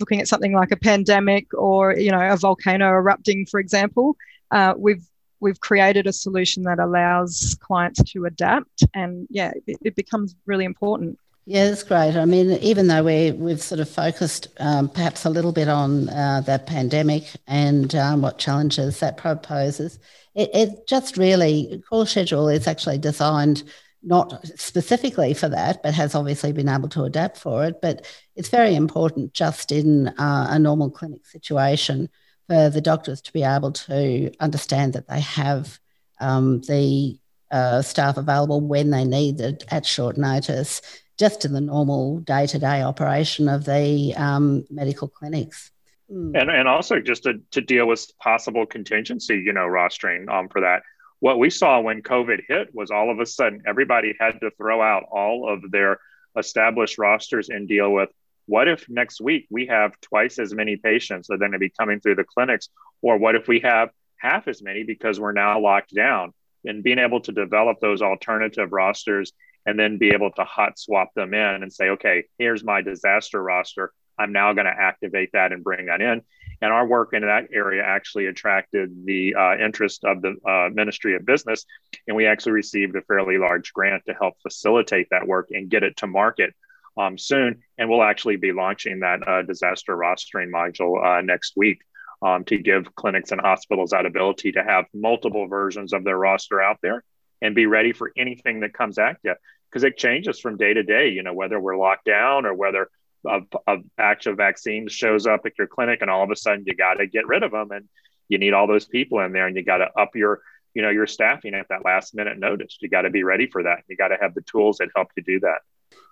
looking 0.00 0.20
at 0.20 0.26
something 0.26 0.52
like 0.52 0.72
a 0.72 0.76
pandemic 0.76 1.46
or 1.54 1.96
you 1.96 2.10
know 2.10 2.20
a 2.20 2.36
volcano 2.36 2.88
erupting 2.88 3.46
for 3.46 3.60
example 3.60 4.16
uh, 4.50 4.74
we've 4.76 5.06
we've 5.40 5.60
created 5.60 6.08
a 6.08 6.12
solution 6.12 6.64
that 6.64 6.80
allows 6.80 7.56
clients 7.60 8.02
to 8.02 8.24
adapt 8.24 8.82
and 8.94 9.26
yeah 9.30 9.52
it, 9.68 9.78
it 9.82 9.94
becomes 9.94 10.34
really 10.44 10.64
important 10.64 11.16
yeah, 11.48 11.70
that's 11.70 11.82
great. 11.82 12.14
I 12.14 12.26
mean, 12.26 12.50
even 12.60 12.88
though 12.88 13.02
we 13.02 13.32
we've 13.32 13.62
sort 13.62 13.80
of 13.80 13.88
focused 13.88 14.48
um, 14.60 14.90
perhaps 14.90 15.24
a 15.24 15.30
little 15.30 15.50
bit 15.50 15.66
on 15.66 16.10
uh, 16.10 16.42
that 16.44 16.66
pandemic 16.66 17.24
and 17.46 17.94
um, 17.94 18.20
what 18.20 18.36
challenges 18.36 19.00
that 19.00 19.16
proposes, 19.16 19.98
it, 20.34 20.50
it 20.52 20.86
just 20.86 21.16
really 21.16 21.82
core 21.88 22.06
schedule 22.06 22.50
is 22.50 22.66
actually 22.66 22.98
designed 22.98 23.62
not 24.02 24.46
specifically 24.58 25.32
for 25.32 25.48
that, 25.48 25.82
but 25.82 25.94
has 25.94 26.14
obviously 26.14 26.52
been 26.52 26.68
able 26.68 26.90
to 26.90 27.04
adapt 27.04 27.38
for 27.38 27.64
it. 27.64 27.80
But 27.80 28.04
it's 28.36 28.50
very 28.50 28.74
important 28.74 29.32
just 29.32 29.72
in 29.72 30.08
uh, 30.08 30.48
a 30.50 30.58
normal 30.58 30.90
clinic 30.90 31.24
situation 31.24 32.10
for 32.46 32.68
the 32.68 32.82
doctors 32.82 33.22
to 33.22 33.32
be 33.32 33.42
able 33.42 33.72
to 33.72 34.30
understand 34.38 34.92
that 34.92 35.08
they 35.08 35.20
have 35.20 35.80
um, 36.20 36.60
the 36.60 37.18
uh, 37.50 37.80
staff 37.80 38.18
available 38.18 38.60
when 38.60 38.90
they 38.90 39.06
need 39.06 39.40
it 39.40 39.64
at 39.70 39.86
short 39.86 40.18
notice, 40.18 40.82
just 41.18 41.44
in 41.44 41.52
the 41.52 41.60
normal 41.60 42.20
day 42.20 42.46
to 42.46 42.58
day 42.58 42.82
operation 42.82 43.48
of 43.48 43.64
the 43.64 44.14
um, 44.16 44.64
medical 44.70 45.08
clinics. 45.08 45.70
Mm. 46.10 46.40
And, 46.40 46.50
and 46.50 46.68
also 46.68 47.00
just 47.00 47.24
to, 47.24 47.40
to 47.50 47.60
deal 47.60 47.86
with 47.86 48.10
possible 48.18 48.64
contingency, 48.66 49.36
you 49.36 49.52
know, 49.52 49.66
rostering 49.66 50.28
um, 50.28 50.48
for 50.48 50.62
that. 50.62 50.82
What 51.20 51.38
we 51.38 51.50
saw 51.50 51.80
when 51.80 52.02
COVID 52.02 52.42
hit 52.46 52.72
was 52.72 52.90
all 52.90 53.10
of 53.10 53.18
a 53.18 53.26
sudden 53.26 53.62
everybody 53.66 54.14
had 54.18 54.40
to 54.40 54.50
throw 54.52 54.80
out 54.80 55.04
all 55.10 55.52
of 55.52 55.68
their 55.70 55.98
established 56.36 56.96
rosters 56.96 57.48
and 57.48 57.66
deal 57.66 57.90
with 57.90 58.10
what 58.46 58.68
if 58.68 58.88
next 58.88 59.20
week 59.20 59.46
we 59.50 59.66
have 59.66 60.00
twice 60.00 60.38
as 60.38 60.54
many 60.54 60.76
patients 60.76 61.26
that 61.26 61.34
are 61.34 61.38
going 61.38 61.52
to 61.52 61.58
be 61.58 61.72
coming 61.78 62.00
through 62.00 62.14
the 62.14 62.24
clinics? 62.24 62.70
Or 63.02 63.18
what 63.18 63.34
if 63.34 63.46
we 63.46 63.60
have 63.60 63.90
half 64.16 64.48
as 64.48 64.62
many 64.62 64.84
because 64.84 65.20
we're 65.20 65.32
now 65.32 65.60
locked 65.60 65.94
down? 65.94 66.32
And 66.64 66.82
being 66.82 66.98
able 66.98 67.20
to 67.22 67.32
develop 67.32 67.78
those 67.80 68.00
alternative 68.00 68.72
rosters 68.72 69.32
and 69.68 69.78
then 69.78 69.98
be 69.98 70.08
able 70.12 70.30
to 70.30 70.44
hot 70.44 70.78
swap 70.78 71.12
them 71.12 71.34
in 71.34 71.62
and 71.62 71.70
say, 71.70 71.90
okay, 71.90 72.24
here's 72.38 72.64
my 72.64 72.80
disaster 72.80 73.42
roster. 73.42 73.92
I'm 74.18 74.32
now 74.32 74.54
going 74.54 74.64
to 74.64 74.72
activate 74.72 75.32
that 75.34 75.52
and 75.52 75.62
bring 75.62 75.86
that 75.86 76.00
in. 76.00 76.22
And 76.62 76.72
our 76.72 76.86
work 76.86 77.12
in 77.12 77.20
that 77.20 77.48
area 77.52 77.84
actually 77.84 78.26
attracted 78.26 79.04
the 79.04 79.34
uh, 79.34 79.58
interest 79.58 80.04
of 80.04 80.22
the 80.22 80.36
uh, 80.48 80.70
Ministry 80.72 81.16
of 81.16 81.26
Business. 81.26 81.66
And 82.06 82.16
we 82.16 82.26
actually 82.26 82.52
received 82.52 82.96
a 82.96 83.02
fairly 83.02 83.36
large 83.36 83.74
grant 83.74 84.04
to 84.06 84.14
help 84.14 84.40
facilitate 84.40 85.08
that 85.10 85.28
work 85.28 85.48
and 85.50 85.68
get 85.68 85.82
it 85.82 85.98
to 85.98 86.06
market 86.06 86.54
um, 86.96 87.18
soon. 87.18 87.60
And 87.76 87.90
we'll 87.90 88.02
actually 88.02 88.36
be 88.36 88.52
launching 88.52 89.00
that 89.00 89.28
uh, 89.28 89.42
disaster 89.42 89.94
rostering 89.94 90.50
module 90.50 91.04
uh, 91.04 91.20
next 91.20 91.58
week 91.58 91.82
um, 92.22 92.42
to 92.46 92.56
give 92.56 92.94
clinics 92.94 93.32
and 93.32 93.40
hospitals 93.40 93.90
that 93.90 94.06
ability 94.06 94.52
to 94.52 94.64
have 94.64 94.86
multiple 94.94 95.46
versions 95.46 95.92
of 95.92 96.04
their 96.04 96.16
roster 96.16 96.62
out 96.62 96.78
there 96.82 97.04
and 97.40 97.54
be 97.54 97.66
ready 97.66 97.92
for 97.92 98.10
anything 98.16 98.60
that 98.60 98.72
comes 98.72 98.98
at 98.98 99.16
you 99.22 99.34
because 99.70 99.84
it 99.84 99.96
changes 99.96 100.40
from 100.40 100.56
day 100.56 100.74
to 100.74 100.82
day. 100.82 101.08
You 101.08 101.22
know, 101.22 101.34
whether 101.34 101.60
we're 101.60 101.76
locked 101.76 102.04
down 102.04 102.46
or 102.46 102.54
whether 102.54 102.88
a, 103.26 103.40
a 103.66 103.76
batch 103.96 104.26
of 104.26 104.36
vaccines 104.36 104.92
shows 104.92 105.26
up 105.26 105.42
at 105.44 105.58
your 105.58 105.66
clinic 105.66 106.00
and 106.02 106.10
all 106.10 106.22
of 106.22 106.30
a 106.30 106.36
sudden 106.36 106.64
you 106.66 106.74
got 106.74 106.94
to 106.94 107.06
get 107.06 107.26
rid 107.26 107.42
of 107.42 107.50
them 107.50 107.70
and 107.70 107.88
you 108.28 108.38
need 108.38 108.52
all 108.52 108.66
those 108.66 108.84
people 108.84 109.20
in 109.20 109.32
there 109.32 109.46
and 109.46 109.56
you 109.56 109.64
got 109.64 109.78
to 109.78 109.90
up 109.98 110.14
your 110.14 110.40
you 110.74 110.82
know 110.82 110.90
your 110.90 111.06
staffing 111.06 111.54
at 111.54 111.66
that 111.68 111.84
last 111.84 112.14
minute 112.14 112.38
notice 112.38 112.78
you 112.80 112.88
got 112.88 113.02
to 113.02 113.10
be 113.10 113.24
ready 113.24 113.48
for 113.48 113.64
that 113.64 113.82
you 113.88 113.96
got 113.96 114.08
to 114.08 114.18
have 114.20 114.34
the 114.34 114.42
tools 114.42 114.78
that 114.78 114.88
help 114.94 115.08
you 115.16 115.22
do 115.24 115.40
that 115.40 115.58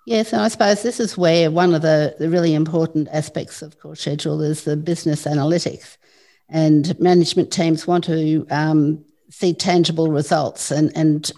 Yes, 0.07 0.31
and 0.31 0.41
I 0.41 0.47
suppose 0.47 0.83
this 0.83 1.01
is 1.01 1.17
where 1.17 1.51
one 1.51 1.75
of 1.75 1.81
the, 1.81 2.15
the 2.17 2.29
really 2.29 2.53
important 2.53 3.09
aspects 3.11 3.61
of 3.61 3.77
core 3.77 3.95
Schedule 3.95 4.41
is 4.41 4.63
the 4.63 4.77
business 4.77 5.25
analytics. 5.25 5.97
And 6.47 6.97
management 6.97 7.51
teams 7.51 7.85
want 7.85 8.05
to 8.05 8.47
um, 8.49 9.03
see 9.29 9.53
tangible 9.53 10.09
results 10.09 10.71
and, 10.71 10.95
and 10.95 11.29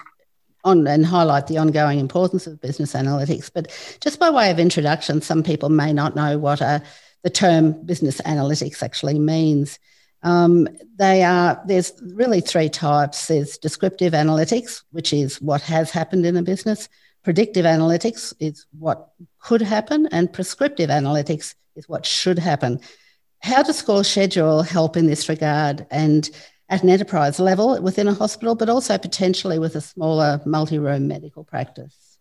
on 0.63 0.85
and 0.87 1.05
highlight 1.05 1.47
the 1.47 1.57
ongoing 1.57 1.99
importance 1.99 2.47
of 2.47 2.61
business 2.61 2.93
analytics. 2.93 3.49
But 3.53 3.71
just 4.01 4.19
by 4.19 4.29
way 4.29 4.51
of 4.51 4.59
introduction, 4.59 5.21
some 5.21 5.43
people 5.43 5.69
may 5.69 5.93
not 5.93 6.15
know 6.15 6.37
what 6.37 6.61
a, 6.61 6.81
the 7.23 7.29
term 7.29 7.85
business 7.85 8.21
analytics 8.21 8.83
actually 8.83 9.19
means. 9.19 9.79
Um, 10.21 10.67
they 10.97 11.23
are 11.23 11.61
there's 11.65 11.93
really 12.01 12.41
three 12.41 12.69
types. 12.69 13.27
There's 13.27 13.57
descriptive 13.57 14.13
analytics, 14.13 14.83
which 14.91 15.13
is 15.13 15.41
what 15.41 15.61
has 15.61 15.91
happened 15.91 16.25
in 16.25 16.35
a 16.35 16.43
business. 16.43 16.89
Predictive 17.23 17.65
analytics 17.65 18.33
is 18.39 18.65
what 18.77 19.11
could 19.39 19.61
happen, 19.61 20.07
and 20.11 20.31
prescriptive 20.31 20.89
analytics 20.89 21.55
is 21.75 21.87
what 21.87 22.05
should 22.05 22.39
happen. 22.39 22.79
How 23.41 23.63
does 23.63 23.81
Core 23.81 24.03
Schedule 24.03 24.63
help 24.63 24.97
in 24.97 25.07
this 25.07 25.29
regard 25.29 25.87
and 25.89 26.29
at 26.69 26.83
an 26.83 26.89
enterprise 26.89 27.39
level 27.39 27.81
within 27.81 28.07
a 28.07 28.13
hospital, 28.13 28.55
but 28.55 28.69
also 28.69 28.97
potentially 28.97 29.59
with 29.59 29.75
a 29.75 29.81
smaller 29.81 30.41
multi 30.45 30.79
room 30.79 31.07
medical 31.07 31.43
practice? 31.43 32.17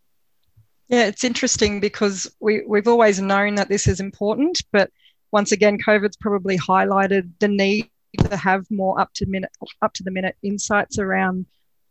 Yeah, 0.89 1.07
it's 1.07 1.25
interesting 1.25 1.81
because 1.81 2.31
we, 2.41 2.63
we've 2.67 2.89
always 2.89 3.21
known 3.21 3.57
that 3.57 3.69
this 3.69 3.87
is 3.87 4.01
important, 4.01 4.63
but 4.73 4.91
once 5.31 5.53
again, 5.53 5.79
COVID's 5.79 6.17
probably 6.17 6.57
highlighted 6.57 7.31
the 7.41 7.49
need 7.49 7.91
to 8.19 8.37
have 8.37 8.65
more 8.71 8.99
up 8.99 9.13
to 9.15 9.27
minute 9.27 9.51
up 9.83 9.93
to 9.93 10.03
the 10.03 10.11
minute 10.11 10.37
insights 10.43 10.99
around 10.99 11.45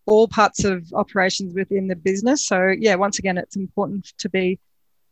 all 0.07 0.27
parts 0.27 0.63
of 0.63 0.91
operations 0.93 1.53
within 1.53 1.87
the 1.87 1.95
business. 1.95 2.47
So 2.47 2.73
yeah, 2.77 2.95
once 2.95 3.19
again, 3.19 3.37
it's 3.37 3.55
important 3.55 4.13
to 4.17 4.29
be 4.29 4.59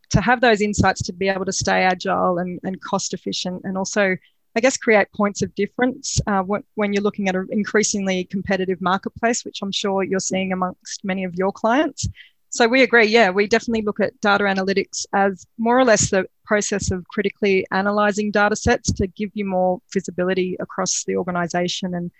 to 0.09 0.21
have 0.21 0.41
those 0.41 0.61
insights 0.61 1.03
to 1.03 1.13
be 1.13 1.29
able 1.29 1.45
to 1.45 1.53
stay 1.53 1.83
agile 1.83 2.39
and, 2.39 2.59
and 2.63 2.81
cost 2.81 3.13
efficient 3.13 3.61
and 3.65 3.77
also 3.77 4.15
I 4.55 4.61
guess 4.61 4.77
create 4.77 5.11
points 5.11 5.41
of 5.41 5.53
difference 5.55 6.19
uh, 6.27 6.41
when, 6.41 6.93
you're 6.93 7.03
looking 7.03 7.27
at 7.27 7.35
an 7.35 7.47
increasingly 7.51 8.23
competitive 8.25 8.81
marketplace, 8.81 9.43
which 9.43 9.59
I'm 9.61 9.71
sure 9.71 10.03
you're 10.03 10.19
seeing 10.19 10.53
amongst 10.53 11.03
many 11.03 11.25
of 11.25 11.35
your 11.35 11.51
clients. 11.51 12.07
So 12.49 12.67
we 12.67 12.83
agree, 12.83 13.07
yeah, 13.07 13.31
we 13.31 13.47
definitely 13.47 13.81
look 13.81 13.99
at 13.99 14.19
data 14.21 14.45
analytics 14.45 15.05
as 15.13 15.45
more 15.57 15.77
or 15.77 15.83
less 15.83 16.09
the 16.09 16.25
process 16.45 16.89
of 16.89 17.05
critically 17.09 17.65
analyzing 17.71 18.31
data 18.31 18.55
sets 18.55 18.93
to 18.93 19.07
give 19.07 19.31
you 19.33 19.43
more 19.43 19.81
visibility 19.93 20.55
across 20.61 21.03
the 21.03 21.17
organization 21.17 21.93
and 21.93 22.11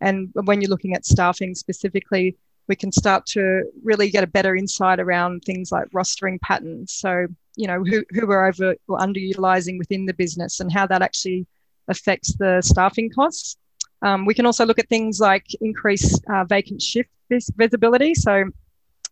and 0.00 0.30
when 0.34 0.60
you're 0.60 0.70
looking 0.70 0.94
at 0.94 1.06
staffing 1.06 1.54
specifically, 1.54 2.36
we 2.68 2.76
can 2.76 2.92
start 2.92 3.26
to 3.26 3.64
really 3.82 4.10
get 4.10 4.24
a 4.24 4.26
better 4.26 4.54
insight 4.54 5.00
around 5.00 5.42
things 5.42 5.72
like 5.72 5.88
rostering 5.90 6.40
patterns. 6.40 6.92
So, 6.92 7.26
you 7.56 7.66
know, 7.66 7.82
who, 7.82 8.04
who 8.10 8.26
we're 8.26 8.46
over 8.46 8.74
or 8.88 8.98
underutilizing 8.98 9.78
within 9.78 10.06
the 10.06 10.14
business 10.14 10.60
and 10.60 10.72
how 10.72 10.86
that 10.86 11.00
actually 11.02 11.46
affects 11.88 12.34
the 12.36 12.60
staffing 12.62 13.10
costs. 13.10 13.56
Um, 14.02 14.26
we 14.26 14.34
can 14.34 14.46
also 14.46 14.66
look 14.66 14.78
at 14.78 14.88
things 14.88 15.20
like 15.20 15.46
increase 15.60 16.18
uh, 16.30 16.44
vacant 16.44 16.82
shift 16.82 17.10
vis- 17.30 17.50
visibility. 17.56 18.14
So, 18.14 18.44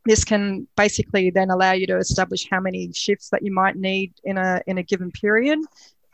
this 0.05 0.25
can 0.25 0.67
basically 0.77 1.31
then 1.31 1.51
allow 1.51 1.73
you 1.73 1.87
to 1.87 1.97
establish 1.97 2.49
how 2.51 2.59
many 2.59 2.93
shifts 2.93 3.29
that 3.31 3.45
you 3.45 3.53
might 3.53 3.77
need 3.77 4.13
in 4.25 4.37
a 4.37 4.61
in 4.67 4.79
a 4.79 4.83
given 4.83 5.11
period. 5.13 5.61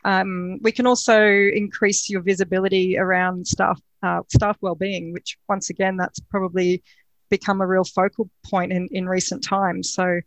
Um, 0.05 0.59
we 0.61 0.71
can 0.71 0.87
also 0.87 1.21
increase 1.21 2.09
your 2.09 2.21
visibility 2.21 2.97
around 2.97 3.47
staff 3.47 3.81
uh, 4.03 4.21
staff 4.29 4.57
well-being, 4.61 5.11
which 5.11 5.37
once 5.47 5.69
again, 5.69 5.97
that's 5.97 6.19
probably 6.19 6.83
become 7.29 7.61
a 7.61 7.67
real 7.67 7.83
focal 7.83 8.29
point 8.45 8.71
in, 8.71 8.87
in 8.91 9.07
recent 9.07 9.43
times. 9.43 9.93
So 9.93 10.19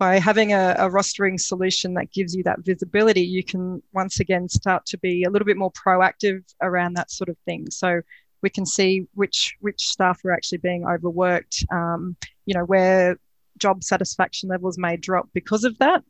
by 0.00 0.18
having 0.18 0.54
a, 0.54 0.74
a, 0.78 0.88
rostering 0.88 1.38
solution 1.38 1.92
that 1.92 2.10
gives 2.10 2.34
you 2.34 2.42
that 2.42 2.60
visibility, 2.60 3.20
you 3.20 3.44
can 3.44 3.82
once 3.92 4.18
again 4.18 4.48
start 4.48 4.86
to 4.86 4.96
be 4.96 5.24
a 5.24 5.30
little 5.30 5.44
bit 5.44 5.58
more 5.58 5.70
proactive 5.72 6.42
around 6.62 6.94
that 6.94 7.10
sort 7.10 7.28
of 7.28 7.36
thing. 7.44 7.70
So 7.70 8.00
we 8.42 8.48
can 8.48 8.64
see 8.64 9.06
which 9.12 9.54
which 9.60 9.86
staff 9.86 10.24
are 10.24 10.32
actually 10.32 10.58
being 10.58 10.86
overworked, 10.86 11.66
um, 11.70 12.16
you 12.46 12.54
know, 12.54 12.64
where 12.64 13.18
job 13.58 13.84
satisfaction 13.84 14.48
levels 14.48 14.78
may 14.78 14.96
drop 14.96 15.28
because 15.34 15.64
of 15.64 15.76
that. 15.78 16.02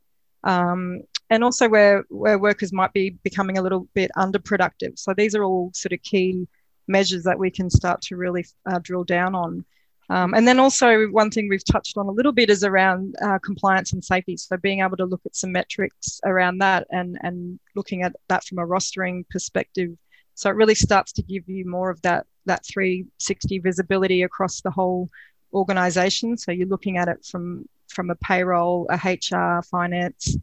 Um, 0.44 1.00
and 1.28 1.42
also 1.42 1.68
where 1.68 2.04
where 2.11 2.38
workers 2.38 2.73
might 2.73 2.92
be 2.92 3.11
becoming 3.25 3.59
a 3.59 3.62
little 3.62 3.88
bit 3.92 4.12
underproductive. 4.16 5.00
So 5.00 5.14
these 5.14 5.35
are 5.35 5.42
all 5.42 5.73
sort 5.75 5.92
of 5.92 6.00
key 6.04 6.47
measures 6.87 7.25
that 7.25 7.40
we 7.40 7.50
can 7.50 7.68
start 7.68 8.02
to 8.02 8.16
really 8.16 8.47
uh, 8.70 8.78
drill 8.78 9.02
down 9.02 9.35
on. 9.35 9.64
Um, 10.11 10.35
and 10.35 10.47
then 10.47 10.59
also 10.59 11.07
one 11.07 11.31
thing 11.31 11.49
we've 11.49 11.64
touched 11.64 11.97
on 11.97 12.09
a 12.09 12.11
little 12.11 12.33
bit 12.33 12.50
is 12.50 12.64
around 12.64 13.14
uh, 13.23 13.38
compliance 13.38 13.93
and 13.93 14.05
safety. 14.05 14.37
So 14.37 14.57
being 14.57 14.81
able 14.81 14.97
to 14.97 15.05
look 15.05 15.21
at 15.25 15.37
some 15.37 15.52
metrics 15.52 16.21
around 16.25 16.59
that 16.59 16.88
and, 16.90 17.17
and 17.23 17.61
looking 17.76 18.02
at 18.02 18.17
that 18.29 18.43
from 18.45 18.59
a 18.59 18.67
rostering 18.67 19.25
perspective. 19.31 19.90
So 20.35 20.50
it 20.50 20.57
really 20.57 20.75
starts 20.75 21.12
to 21.12 21.23
give 21.23 21.49
you 21.49 21.64
more 21.64 21.90
of 21.90 22.02
that, 22.02 22.26
that 22.47 22.67
360 22.67 23.61
visibility 23.61 24.25
across 24.25 24.61
the 24.62 24.71
whole 24.73 25.09
organization. 25.55 26.37
So 26.37 26.50
you're 26.50 26.67
looking 26.67 26.99
at 26.99 27.07
it 27.07 27.25
from, 27.25 27.69
from 27.87 28.11
a 28.11 28.17
payroll, 28.17 28.88
a 28.90 28.97
HR, 28.97 29.62
finance, 29.62 30.37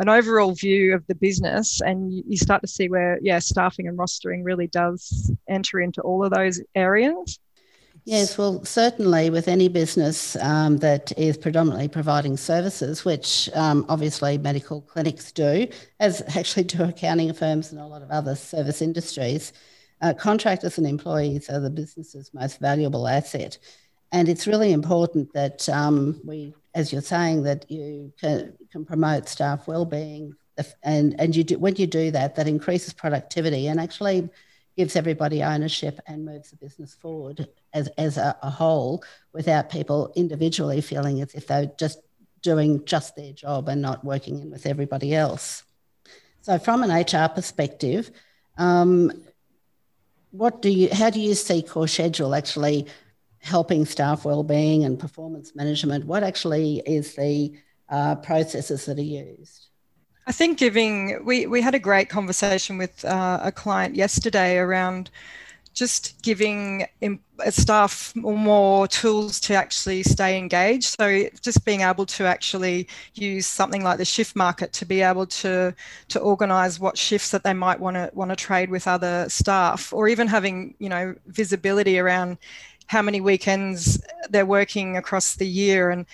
an 0.00 0.08
overall 0.08 0.52
view 0.52 0.94
of 0.94 1.06
the 1.06 1.14
business 1.14 1.80
and 1.80 2.12
you, 2.12 2.36
start 2.36 2.60
to 2.62 2.66
see 2.66 2.88
where 2.88 3.20
yeah 3.22 3.38
staffing 3.38 3.86
and 3.86 3.98
rostering 3.98 4.40
really 4.42 4.66
does 4.66 5.30
enter 5.48 5.80
into 5.80 6.00
all 6.00 6.24
of 6.24 6.32
those 6.32 6.60
areas 6.74 7.38
yes 8.04 8.36
well 8.36 8.64
certainly 8.64 9.30
with 9.30 9.48
any 9.48 9.68
business 9.68 10.36
um, 10.36 10.78
that 10.78 11.16
is 11.18 11.36
predominantly 11.36 11.88
providing 11.88 12.36
services 12.36 13.04
which 13.04 13.48
um, 13.54 13.84
obviously 13.88 14.38
medical 14.38 14.80
clinics 14.82 15.32
do 15.32 15.66
as 16.00 16.22
actually 16.36 16.64
do 16.64 16.82
accounting 16.82 17.32
firms 17.32 17.72
and 17.72 17.80
a 17.80 17.86
lot 17.86 18.02
of 18.02 18.10
other 18.10 18.34
service 18.34 18.82
industries 18.82 19.52
uh, 20.00 20.12
contractors 20.12 20.78
and 20.78 20.86
employees 20.86 21.48
are 21.48 21.60
the 21.60 21.70
business's 21.70 22.34
most 22.34 22.58
valuable 22.58 23.06
asset. 23.06 23.56
And 24.10 24.28
it's 24.28 24.48
really 24.48 24.72
important 24.72 25.32
that 25.32 25.68
um, 25.68 26.20
we 26.24 26.52
as 26.74 26.92
you're 26.92 27.02
saying, 27.02 27.42
that 27.42 27.70
you 27.70 28.12
can, 28.20 28.54
can 28.70 28.84
promote 28.84 29.28
staff 29.28 29.66
well-being, 29.66 30.34
and 30.82 31.18
and 31.18 31.34
you 31.34 31.44
do 31.44 31.58
when 31.58 31.76
you 31.76 31.86
do 31.86 32.10
that, 32.10 32.34
that 32.36 32.48
increases 32.48 32.92
productivity 32.92 33.68
and 33.68 33.80
actually 33.80 34.28
gives 34.76 34.96
everybody 34.96 35.42
ownership 35.42 36.00
and 36.06 36.24
moves 36.24 36.50
the 36.50 36.56
business 36.56 36.94
forward 36.94 37.48
as 37.72 37.88
as 37.98 38.16
a, 38.16 38.36
a 38.42 38.50
whole, 38.50 39.02
without 39.32 39.70
people 39.70 40.12
individually 40.16 40.80
feeling 40.80 41.20
as 41.20 41.34
if 41.34 41.46
they're 41.46 41.72
just 41.78 42.00
doing 42.40 42.84
just 42.84 43.14
their 43.16 43.32
job 43.32 43.68
and 43.68 43.80
not 43.80 44.04
working 44.04 44.40
in 44.40 44.50
with 44.50 44.66
everybody 44.66 45.14
else. 45.14 45.62
So, 46.40 46.58
from 46.58 46.82
an 46.82 46.90
HR 46.90 47.28
perspective, 47.28 48.10
um, 48.58 49.12
what 50.30 50.62
do 50.62 50.68
you? 50.68 50.88
How 50.92 51.10
do 51.10 51.20
you 51.20 51.34
see 51.34 51.62
core 51.62 51.88
schedule 51.88 52.34
actually 52.34 52.86
helping 53.42 53.84
staff 53.84 54.24
well-being 54.24 54.84
and 54.84 54.98
performance 54.98 55.54
management, 55.54 56.06
what 56.06 56.22
actually 56.22 56.80
is 56.86 57.14
the 57.16 57.52
uh, 57.88 58.14
processes 58.16 58.86
that 58.86 58.98
are 58.98 59.02
used? 59.02 59.68
I 60.26 60.32
think 60.32 60.58
giving 60.58 61.24
we 61.24 61.46
we 61.46 61.60
had 61.60 61.74
a 61.74 61.78
great 61.78 62.08
conversation 62.08 62.78
with 62.78 63.04
uh, 63.04 63.40
a 63.42 63.50
client 63.50 63.96
yesterday 63.96 64.56
around 64.56 65.10
just 65.74 66.22
giving 66.22 66.86
staff 67.48 68.14
more 68.14 68.86
tools 68.86 69.40
to 69.40 69.54
actually 69.54 70.02
stay 70.02 70.38
engaged. 70.38 70.94
So 71.00 71.28
just 71.40 71.64
being 71.64 71.80
able 71.80 72.04
to 72.06 72.24
actually 72.24 72.88
use 73.14 73.46
something 73.46 73.82
like 73.82 73.96
the 73.98 74.04
shift 74.04 74.36
market 74.36 74.72
to 74.74 74.84
be 74.84 75.00
able 75.00 75.26
to 75.26 75.74
to 76.08 76.20
organise 76.20 76.78
what 76.78 76.98
shifts 76.98 77.30
that 77.30 77.42
they 77.42 77.54
might 77.54 77.80
want 77.80 77.96
to 77.96 78.10
want 78.14 78.30
to 78.30 78.36
trade 78.36 78.70
with 78.70 78.86
other 78.86 79.28
staff, 79.28 79.92
or 79.92 80.08
even 80.08 80.28
having 80.28 80.74
you 80.78 80.88
know 80.88 81.14
visibility 81.26 81.98
around 81.98 82.38
how 82.86 83.02
many 83.02 83.20
weekends 83.20 84.02
they're 84.28 84.46
working 84.46 84.96
across 84.96 85.36
the 85.36 85.46
year 85.46 85.90
and 85.90 86.04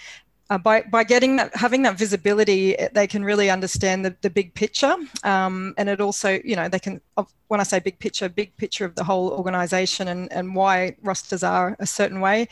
uh, 0.51 0.59
by, 0.59 0.83
by 0.83 1.05
getting 1.05 1.37
that 1.37 1.55
having 1.55 1.83
that 1.83 1.99
visibility 1.99 2.77
they 2.93 3.07
can 3.07 3.25
really 3.25 3.51
understand 3.51 4.05
the, 4.05 4.17
the 4.23 4.31
big 4.31 4.55
picture. 4.55 4.95
Um, 5.25 5.75
and 5.77 5.89
it 5.89 6.01
also 6.01 6.41
you 6.45 6.57
know 6.57 6.69
they 6.69 6.79
can 6.79 7.01
when 7.49 7.61
i 7.61 7.63
say 7.63 7.79
big 7.79 7.99
picture 7.99 8.29
big 8.29 8.57
picture 8.57 8.85
of 8.85 8.95
the 8.95 9.05
whole 9.05 9.31
organization 9.31 10.09
and, 10.09 10.33
and 10.33 10.55
why 10.55 10.97
rosters 11.03 11.43
are 11.43 11.77
a 11.79 11.87
certain 11.87 12.21
way. 12.21 12.49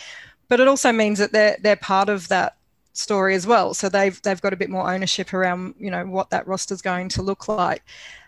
But 0.48 0.60
it 0.60 0.68
also 0.68 0.92
means 0.92 1.18
that 1.18 1.32
they're 1.32 1.56
they're 1.62 1.76
part 1.76 2.08
of 2.08 2.28
that 2.28 2.56
story 2.92 3.34
as 3.34 3.46
well. 3.46 3.74
So 3.74 3.88
they've 3.88 4.20
they've 4.22 4.40
got 4.40 4.52
a 4.52 4.56
bit 4.56 4.70
more 4.70 4.90
ownership 4.92 5.32
around 5.32 5.74
you 5.78 5.90
know 5.90 6.04
what 6.06 6.30
that 6.30 6.46
roster 6.46 6.74
is 6.74 6.82
going 6.82 7.08
to 7.10 7.22
look 7.22 7.48
like. 7.48 7.82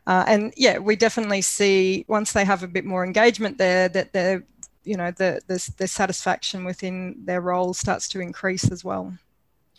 Uh, 0.06 0.24
and 0.26 0.54
yeah 0.56 0.78
we 0.78 0.96
definitely 0.96 1.42
see 1.42 2.06
once 2.08 2.32
they 2.32 2.44
have 2.44 2.62
a 2.62 2.68
bit 2.68 2.86
more 2.86 3.04
engagement 3.04 3.58
there 3.58 3.90
that 3.90 4.14
they're 4.14 4.42
you 4.84 4.96
know 4.96 5.10
the, 5.10 5.40
the 5.46 5.72
the 5.76 5.86
satisfaction 5.86 6.64
within 6.64 7.14
their 7.26 7.42
role 7.42 7.74
starts 7.74 8.08
to 8.08 8.20
increase 8.20 8.70
as 8.70 8.82
well. 8.82 9.12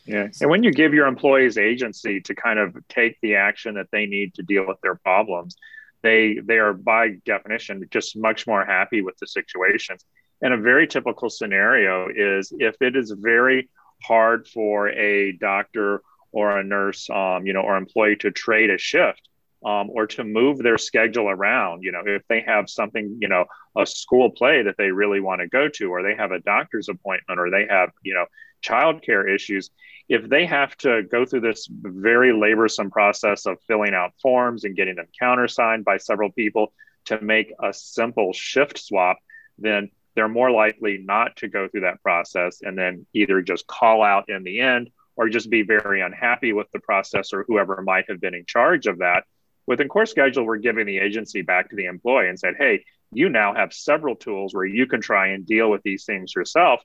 Yeah, 0.05 0.27
and 0.41 0.49
when 0.49 0.63
you 0.63 0.71
give 0.71 0.93
your 0.93 1.07
employees 1.07 1.57
agency 1.57 2.21
to 2.21 2.33
kind 2.33 2.57
of 2.57 2.75
take 2.87 3.17
the 3.21 3.35
action 3.35 3.75
that 3.75 3.87
they 3.91 4.05
need 4.05 4.33
to 4.35 4.43
deal 4.43 4.65
with 4.65 4.79
their 4.81 4.95
problems, 4.95 5.55
they 6.01 6.39
they 6.43 6.57
are 6.57 6.73
by 6.73 7.15
definition 7.25 7.85
just 7.91 8.17
much 8.17 8.47
more 8.47 8.65
happy 8.65 9.01
with 9.01 9.17
the 9.17 9.27
situation. 9.27 9.97
And 10.41 10.53
a 10.53 10.57
very 10.57 10.87
typical 10.87 11.29
scenario 11.29 12.07
is 12.13 12.51
if 12.57 12.75
it 12.81 12.95
is 12.95 13.11
very 13.11 13.69
hard 14.01 14.47
for 14.47 14.89
a 14.89 15.33
doctor 15.33 16.01
or 16.31 16.57
a 16.57 16.63
nurse, 16.63 17.09
um, 17.09 17.45
you 17.45 17.53
know, 17.53 17.61
or 17.61 17.75
employee 17.75 18.15
to 18.17 18.31
trade 18.31 18.69
a 18.69 18.77
shift 18.77 19.27
um, 19.65 19.89
or 19.89 20.07
to 20.07 20.23
move 20.23 20.59
their 20.59 20.77
schedule 20.77 21.29
around. 21.29 21.83
You 21.83 21.91
know, 21.91 22.03
if 22.05 22.23
they 22.27 22.41
have 22.41 22.69
something, 22.69 23.17
you 23.19 23.27
know, 23.27 23.45
a 23.77 23.85
school 23.85 24.29
play 24.29 24.63
that 24.63 24.75
they 24.77 24.91
really 24.91 25.19
want 25.19 25.41
to 25.41 25.47
go 25.47 25.67
to, 25.67 25.91
or 25.91 26.03
they 26.03 26.15
have 26.15 26.31
a 26.31 26.39
doctor's 26.39 26.89
appointment, 26.89 27.39
or 27.39 27.49
they 27.49 27.67
have, 27.69 27.89
you 28.03 28.13
know, 28.13 28.25
childcare 28.61 29.33
issues, 29.33 29.71
if 30.07 30.27
they 30.27 30.45
have 30.45 30.75
to 30.77 31.03
go 31.03 31.25
through 31.25 31.41
this 31.41 31.67
very 31.69 32.31
laborsome 32.31 32.91
process 32.91 33.45
of 33.45 33.61
filling 33.67 33.93
out 33.93 34.13
forms 34.21 34.63
and 34.63 34.75
getting 34.75 34.95
them 34.95 35.07
countersigned 35.19 35.85
by 35.85 35.97
several 35.97 36.31
people 36.31 36.73
to 37.05 37.21
make 37.21 37.53
a 37.63 37.71
simple 37.71 38.33
shift 38.33 38.79
swap, 38.79 39.17
then 39.57 39.89
they're 40.15 40.27
more 40.27 40.51
likely 40.51 40.97
not 40.97 41.35
to 41.37 41.47
go 41.47 41.67
through 41.67 41.81
that 41.81 42.01
process 42.01 42.61
and 42.61 42.77
then 42.77 43.05
either 43.13 43.41
just 43.41 43.67
call 43.67 44.01
out 44.01 44.29
in 44.29 44.43
the 44.43 44.59
end 44.59 44.89
or 45.15 45.29
just 45.29 45.49
be 45.49 45.61
very 45.61 46.01
unhappy 46.01 46.53
with 46.53 46.69
the 46.71 46.79
process 46.79 47.31
or 47.31 47.43
whoever 47.43 47.81
might 47.81 48.05
have 48.09 48.19
been 48.19 48.33
in 48.33 48.45
charge 48.45 48.87
of 48.87 48.99
that. 48.99 49.25
Within 49.67 49.87
Core 49.87 50.07
Schedule, 50.07 50.45
we're 50.45 50.57
giving 50.57 50.87
the 50.87 50.97
agency 50.97 51.43
back 51.43 51.69
to 51.69 51.75
the 51.75 51.85
employee 51.85 52.29
and 52.29 52.39
said, 52.39 52.55
hey, 52.57 52.83
you 53.11 53.29
now 53.29 53.53
have 53.53 53.73
several 53.73 54.15
tools 54.15 54.53
where 54.53 54.65
you 54.65 54.87
can 54.87 55.01
try 55.01 55.27
and 55.27 55.45
deal 55.45 55.69
with 55.69 55.83
these 55.83 56.05
things 56.05 56.33
yourself 56.35 56.81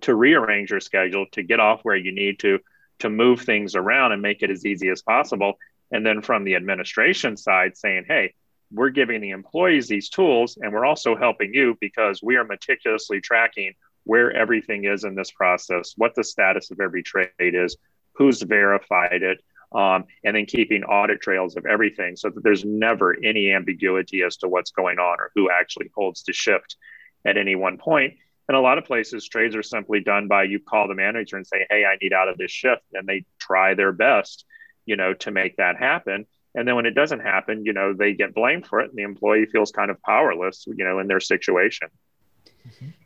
to 0.00 0.14
rearrange 0.14 0.70
your 0.70 0.80
schedule, 0.80 1.26
to 1.32 1.42
get 1.42 1.60
off 1.60 1.80
where 1.82 1.96
you 1.96 2.12
need 2.12 2.38
to, 2.40 2.58
to 3.00 3.10
move 3.10 3.42
things 3.42 3.74
around 3.74 4.12
and 4.12 4.22
make 4.22 4.42
it 4.42 4.50
as 4.50 4.64
easy 4.64 4.88
as 4.88 5.02
possible. 5.02 5.54
And 5.90 6.04
then 6.04 6.22
from 6.22 6.44
the 6.44 6.54
administration 6.54 7.36
side, 7.36 7.76
saying, 7.76 8.06
hey, 8.08 8.34
we're 8.72 8.90
giving 8.90 9.20
the 9.20 9.30
employees 9.30 9.86
these 9.86 10.08
tools 10.08 10.56
and 10.60 10.72
we're 10.72 10.86
also 10.86 11.14
helping 11.14 11.52
you 11.52 11.76
because 11.80 12.22
we 12.22 12.36
are 12.36 12.44
meticulously 12.44 13.20
tracking 13.20 13.74
where 14.04 14.32
everything 14.32 14.84
is 14.84 15.04
in 15.04 15.14
this 15.14 15.30
process, 15.30 15.92
what 15.96 16.14
the 16.14 16.24
status 16.24 16.70
of 16.70 16.80
every 16.80 17.02
trade 17.02 17.30
is, 17.38 17.76
who's 18.14 18.42
verified 18.42 19.22
it, 19.22 19.40
um, 19.74 20.04
and 20.24 20.36
then 20.36 20.46
keeping 20.46 20.84
audit 20.84 21.20
trails 21.20 21.56
of 21.56 21.66
everything 21.66 22.16
so 22.16 22.30
that 22.30 22.42
there's 22.42 22.64
never 22.64 23.16
any 23.22 23.52
ambiguity 23.52 24.22
as 24.22 24.36
to 24.38 24.48
what's 24.48 24.70
going 24.70 24.98
on 24.98 25.20
or 25.20 25.30
who 25.34 25.50
actually 25.50 25.90
holds 25.94 26.24
the 26.24 26.32
shift 26.32 26.76
at 27.24 27.36
any 27.36 27.54
one 27.54 27.78
point. 27.78 28.14
And 28.48 28.56
a 28.56 28.60
lot 28.60 28.78
of 28.78 28.84
places, 28.84 29.28
trades 29.28 29.54
are 29.56 29.62
simply 29.62 30.00
done 30.00 30.28
by 30.28 30.44
you 30.44 30.58
call 30.60 30.88
the 30.88 30.94
manager 30.94 31.36
and 31.36 31.46
say, 31.46 31.66
"Hey, 31.70 31.84
I 31.84 31.96
need 32.00 32.12
out 32.12 32.28
of 32.28 32.38
this 32.38 32.50
shift," 32.50 32.82
and 32.92 33.06
they 33.06 33.24
try 33.38 33.74
their 33.74 33.92
best, 33.92 34.44
you 34.84 34.96
know, 34.96 35.14
to 35.14 35.30
make 35.30 35.56
that 35.56 35.76
happen. 35.76 36.26
And 36.54 36.68
then 36.68 36.76
when 36.76 36.86
it 36.86 36.94
doesn't 36.94 37.20
happen, 37.20 37.64
you 37.64 37.72
know, 37.72 37.92
they 37.94 38.12
get 38.12 38.34
blamed 38.34 38.66
for 38.66 38.80
it 38.80 38.90
and 38.90 38.98
the 38.98 39.04
employee 39.04 39.46
feels 39.46 39.72
kind 39.72 39.90
of 39.90 40.02
powerless, 40.02 40.64
you 40.66 40.84
know, 40.84 40.98
in 40.98 41.06
their 41.06 41.20
situation. 41.20 41.88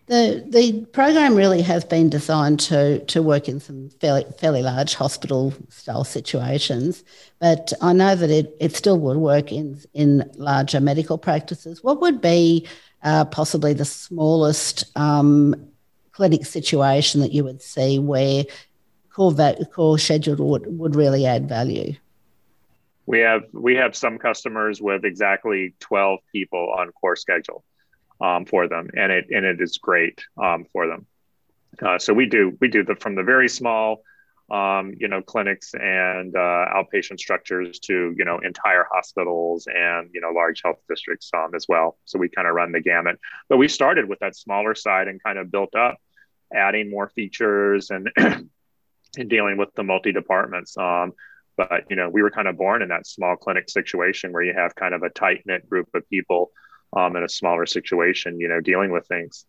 The, 0.06 0.44
the 0.48 0.86
program 0.92 1.34
really 1.34 1.62
has 1.62 1.84
been 1.84 2.08
designed 2.08 2.60
to, 2.60 3.04
to 3.06 3.22
work 3.22 3.48
in 3.48 3.58
some 3.58 3.90
fairly, 4.00 4.25
fairly 4.38 4.62
large 4.62 4.94
hospital 4.94 5.52
style 5.68 6.04
situations, 6.04 7.02
but 7.40 7.72
I 7.82 7.92
know 7.92 8.14
that 8.14 8.30
it, 8.30 8.56
it 8.60 8.76
still 8.76 9.00
would 9.00 9.16
work 9.16 9.50
in, 9.50 9.80
in 9.94 10.30
larger 10.36 10.80
medical 10.80 11.18
practices. 11.18 11.82
What 11.82 12.00
would 12.00 12.20
be 12.20 12.68
uh, 13.02 13.25
possibly 13.25 13.72
the 13.72 13.84
smallest 13.84 14.84
um, 14.96 15.70
clinic 16.12 16.46
situation 16.46 17.20
that 17.20 17.32
you 17.32 17.42
would 17.42 17.60
see 17.60 17.98
where 17.98 18.44
core, 19.10 19.32
va- 19.32 19.58
core 19.75 19.98
schedule 19.98 20.36
would, 20.50 20.78
would 20.78 20.94
really 20.94 21.26
add 21.26 21.48
value? 21.48 21.94
we 23.06 23.20
have 23.20 23.44
we 23.52 23.76
have 23.76 23.96
some 23.96 24.18
customers 24.18 24.82
with 24.82 25.04
exactly 25.04 25.75
12 25.80 26.20
people 26.32 26.75
on 26.76 26.90
core 26.92 27.16
schedule 27.16 27.64
um, 28.20 28.44
for 28.44 28.68
them 28.68 28.88
and 28.96 29.12
it 29.12 29.26
and 29.30 29.44
it 29.44 29.61
is 29.61 29.78
great 29.78 30.25
um, 30.42 30.66
for 30.73 30.87
them. 30.87 31.06
Uh, 31.85 31.99
so 31.99 32.12
we 32.12 32.26
do 32.26 32.56
we 32.61 32.68
do 32.68 32.82
the 32.82 32.94
from 32.96 33.14
the 33.14 33.23
very 33.23 33.49
small 33.49 34.02
um, 34.50 34.94
you 34.99 35.08
know 35.08 35.23
clinics 35.23 35.75
and 35.75 36.35
uh, 36.37 36.66
outpatient 36.75 37.18
structures 37.18 37.78
to 37.80 38.14
you 38.16 38.25
know 38.25 38.38
entire 38.38 38.87
hospitals 38.90 39.66
and 39.66 40.11
you 40.12 40.20
know 40.20 40.30
large 40.30 40.62
health 40.64 40.78
districts 40.88 41.30
um, 41.35 41.54
as 41.54 41.66
well. 41.68 41.99
So 42.04 42.19
we 42.19 42.28
kind 42.28 42.49
of 42.49 42.54
run 42.54 42.73
the 42.73 42.80
gamut. 42.80 43.19
But 43.49 43.58
we 43.58 43.69
started 43.69 44.08
with 44.08 44.21
that 44.21 44.36
smaller 44.36 44.75
side 44.75 45.08
and 45.08 45.23
kind 45.23 45.38
of 45.38 45.50
built 45.50 45.75
up 45.75 45.99
adding 46.54 46.91
more 46.91 47.08
features 47.08 47.91
and 47.91 48.10
and 48.17 48.50
dealing 49.28 49.56
with 49.56 49.75
the 49.75 49.82
multi 49.82 50.12
departments 50.12 50.76
um, 50.76 51.12
but 51.56 51.84
you 51.88 51.97
know 51.97 52.08
we 52.08 52.23
were 52.23 52.30
kind 52.30 52.49
of 52.49 52.56
born 52.56 52.82
in 52.82 52.88
that 52.88 53.06
small 53.06 53.36
clinic 53.36 53.69
situation 53.69 54.32
where 54.32 54.43
you 54.43 54.52
have 54.54 54.75
kind 54.75 54.95
of 54.95 55.02
a 55.02 55.10
tight 55.10 55.43
knit 55.47 55.69
group 55.69 55.88
of 55.95 56.08
people 56.08 56.50
um, 56.94 57.16
in 57.16 57.22
a 57.22 57.28
smaller 57.28 57.66
situation 57.66 58.38
you 58.40 58.49
know 58.49 58.60
dealing 58.60 58.90
with 58.90 59.06
things 59.06 59.46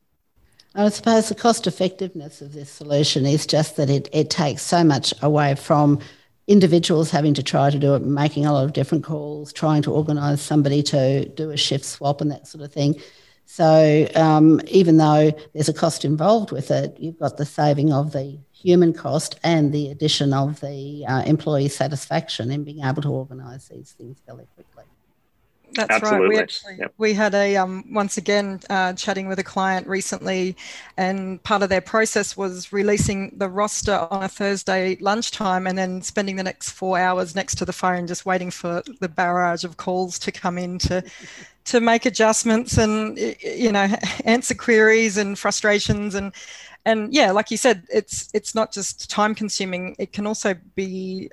I 0.76 0.90
suppose 0.90 1.30
the 1.30 1.36
cost 1.36 1.66
effectiveness 1.66 2.40
of 2.42 2.54
this 2.54 2.70
solution 2.70 3.26
is 3.26 3.48
just 3.48 3.78
that 3.78 3.90
it, 3.90 4.10
it 4.14 4.30
takes 4.30 4.62
so 4.62 4.84
much 4.84 5.12
away 5.24 5.56
from 5.56 6.00
individuals 6.48 7.10
having 7.12 7.34
to 7.34 7.44
try 7.44 7.70
to 7.70 7.80
do 7.80 7.96
it, 7.96 8.04
making 8.04 8.46
a 8.46 8.54
lot 8.54 8.64
of 8.64 8.74
different 8.74 9.04
calls, 9.04 9.52
trying 9.52 9.82
to 9.84 9.92
organise 9.92 10.42
somebody 10.42 10.82
to 10.82 11.28
do 11.30 11.52
a 11.52 11.58
shift 11.58 11.84
swap 11.84 12.22
and 12.22 12.32
that 12.32 12.48
sort 12.48 12.64
of 12.64 12.72
thing. 12.72 12.96
So 13.46 14.08
um, 14.16 14.62
even 14.68 14.98
though 14.98 15.32
there's 15.54 15.70
a 15.70 15.74
cost 15.74 16.06
involved 16.06 16.52
with 16.52 16.70
it, 16.70 16.98
you've 17.00 17.20
got 17.20 17.38
the 17.38 17.46
saving 17.46 17.94
of 17.94 18.12
the 18.12 18.38
human 18.52 18.94
cost 18.94 19.40
and 19.44 19.74
the 19.74 19.90
addition 19.90 20.34
of 20.34 20.60
the 20.60 21.06
uh, 21.08 21.22
employee 21.24 21.70
satisfaction 21.70 22.52
in 22.52 22.64
being 22.64 22.84
able 22.84 23.02
to 23.02 23.10
organise 23.10 23.68
these 23.70 23.92
things 23.92 24.20
fairly 24.26 24.48
quickly. 24.56 24.84
That's 25.74 25.92
Absolutely. 25.92 26.20
right. 26.20 26.30
We 26.30 26.40
actually 26.40 26.76
yep. 26.80 26.94
we 26.98 27.14
had 27.14 27.36
a 27.36 27.58
um, 27.58 27.84
once 27.92 28.18
again 28.18 28.60
uh, 28.70 28.94
chatting 28.94 29.28
with 29.28 29.40
a 29.40 29.44
client 29.44 29.86
recently, 29.88 30.56
and 30.96 31.42
part 31.44 31.62
of 31.62 31.70
their 31.70 31.82
process 31.82 32.38
was 32.38 32.72
releasing 32.72 33.38
the 33.38 33.50
roster 33.50 34.08
on 34.10 34.24
a 34.24 34.30
Thursday 34.30 34.98
lunchtime, 35.02 35.68
and 35.68 35.78
then 35.78 36.02
spending 36.02 36.36
the 36.36 36.44
next 36.44 36.72
four 36.72 36.98
hours 36.98 37.36
next 37.36 37.56
to 37.56 37.66
the 37.66 37.74
phone 37.74 38.08
just 38.08 38.26
waiting 38.26 38.50
for 38.50 38.82
the 39.02 39.10
barrage 39.10 39.64
of 39.64 39.78
calls 39.78 40.18
to 40.20 40.32
come 40.32 40.58
in 40.58 40.80
to 40.80 41.04
to 41.66 41.82
make 41.82 42.06
adjustments 42.06 42.78
and 42.78 43.18
you 43.42 43.72
know 43.72 43.88
answer 44.26 44.56
queries 44.56 45.18
and 45.18 45.38
frustrations 45.38 46.16
and 46.16 46.34
and 46.86 47.14
yeah 47.14 47.32
like 47.32 47.52
you 47.52 47.58
said 47.58 47.84
it's 47.94 48.30
it's 48.34 48.56
not 48.56 48.72
just 48.72 49.10
time 49.10 49.36
consuming 49.36 49.94
it 50.00 50.14
can 50.14 50.26
also 50.26 50.56
be 50.76 51.30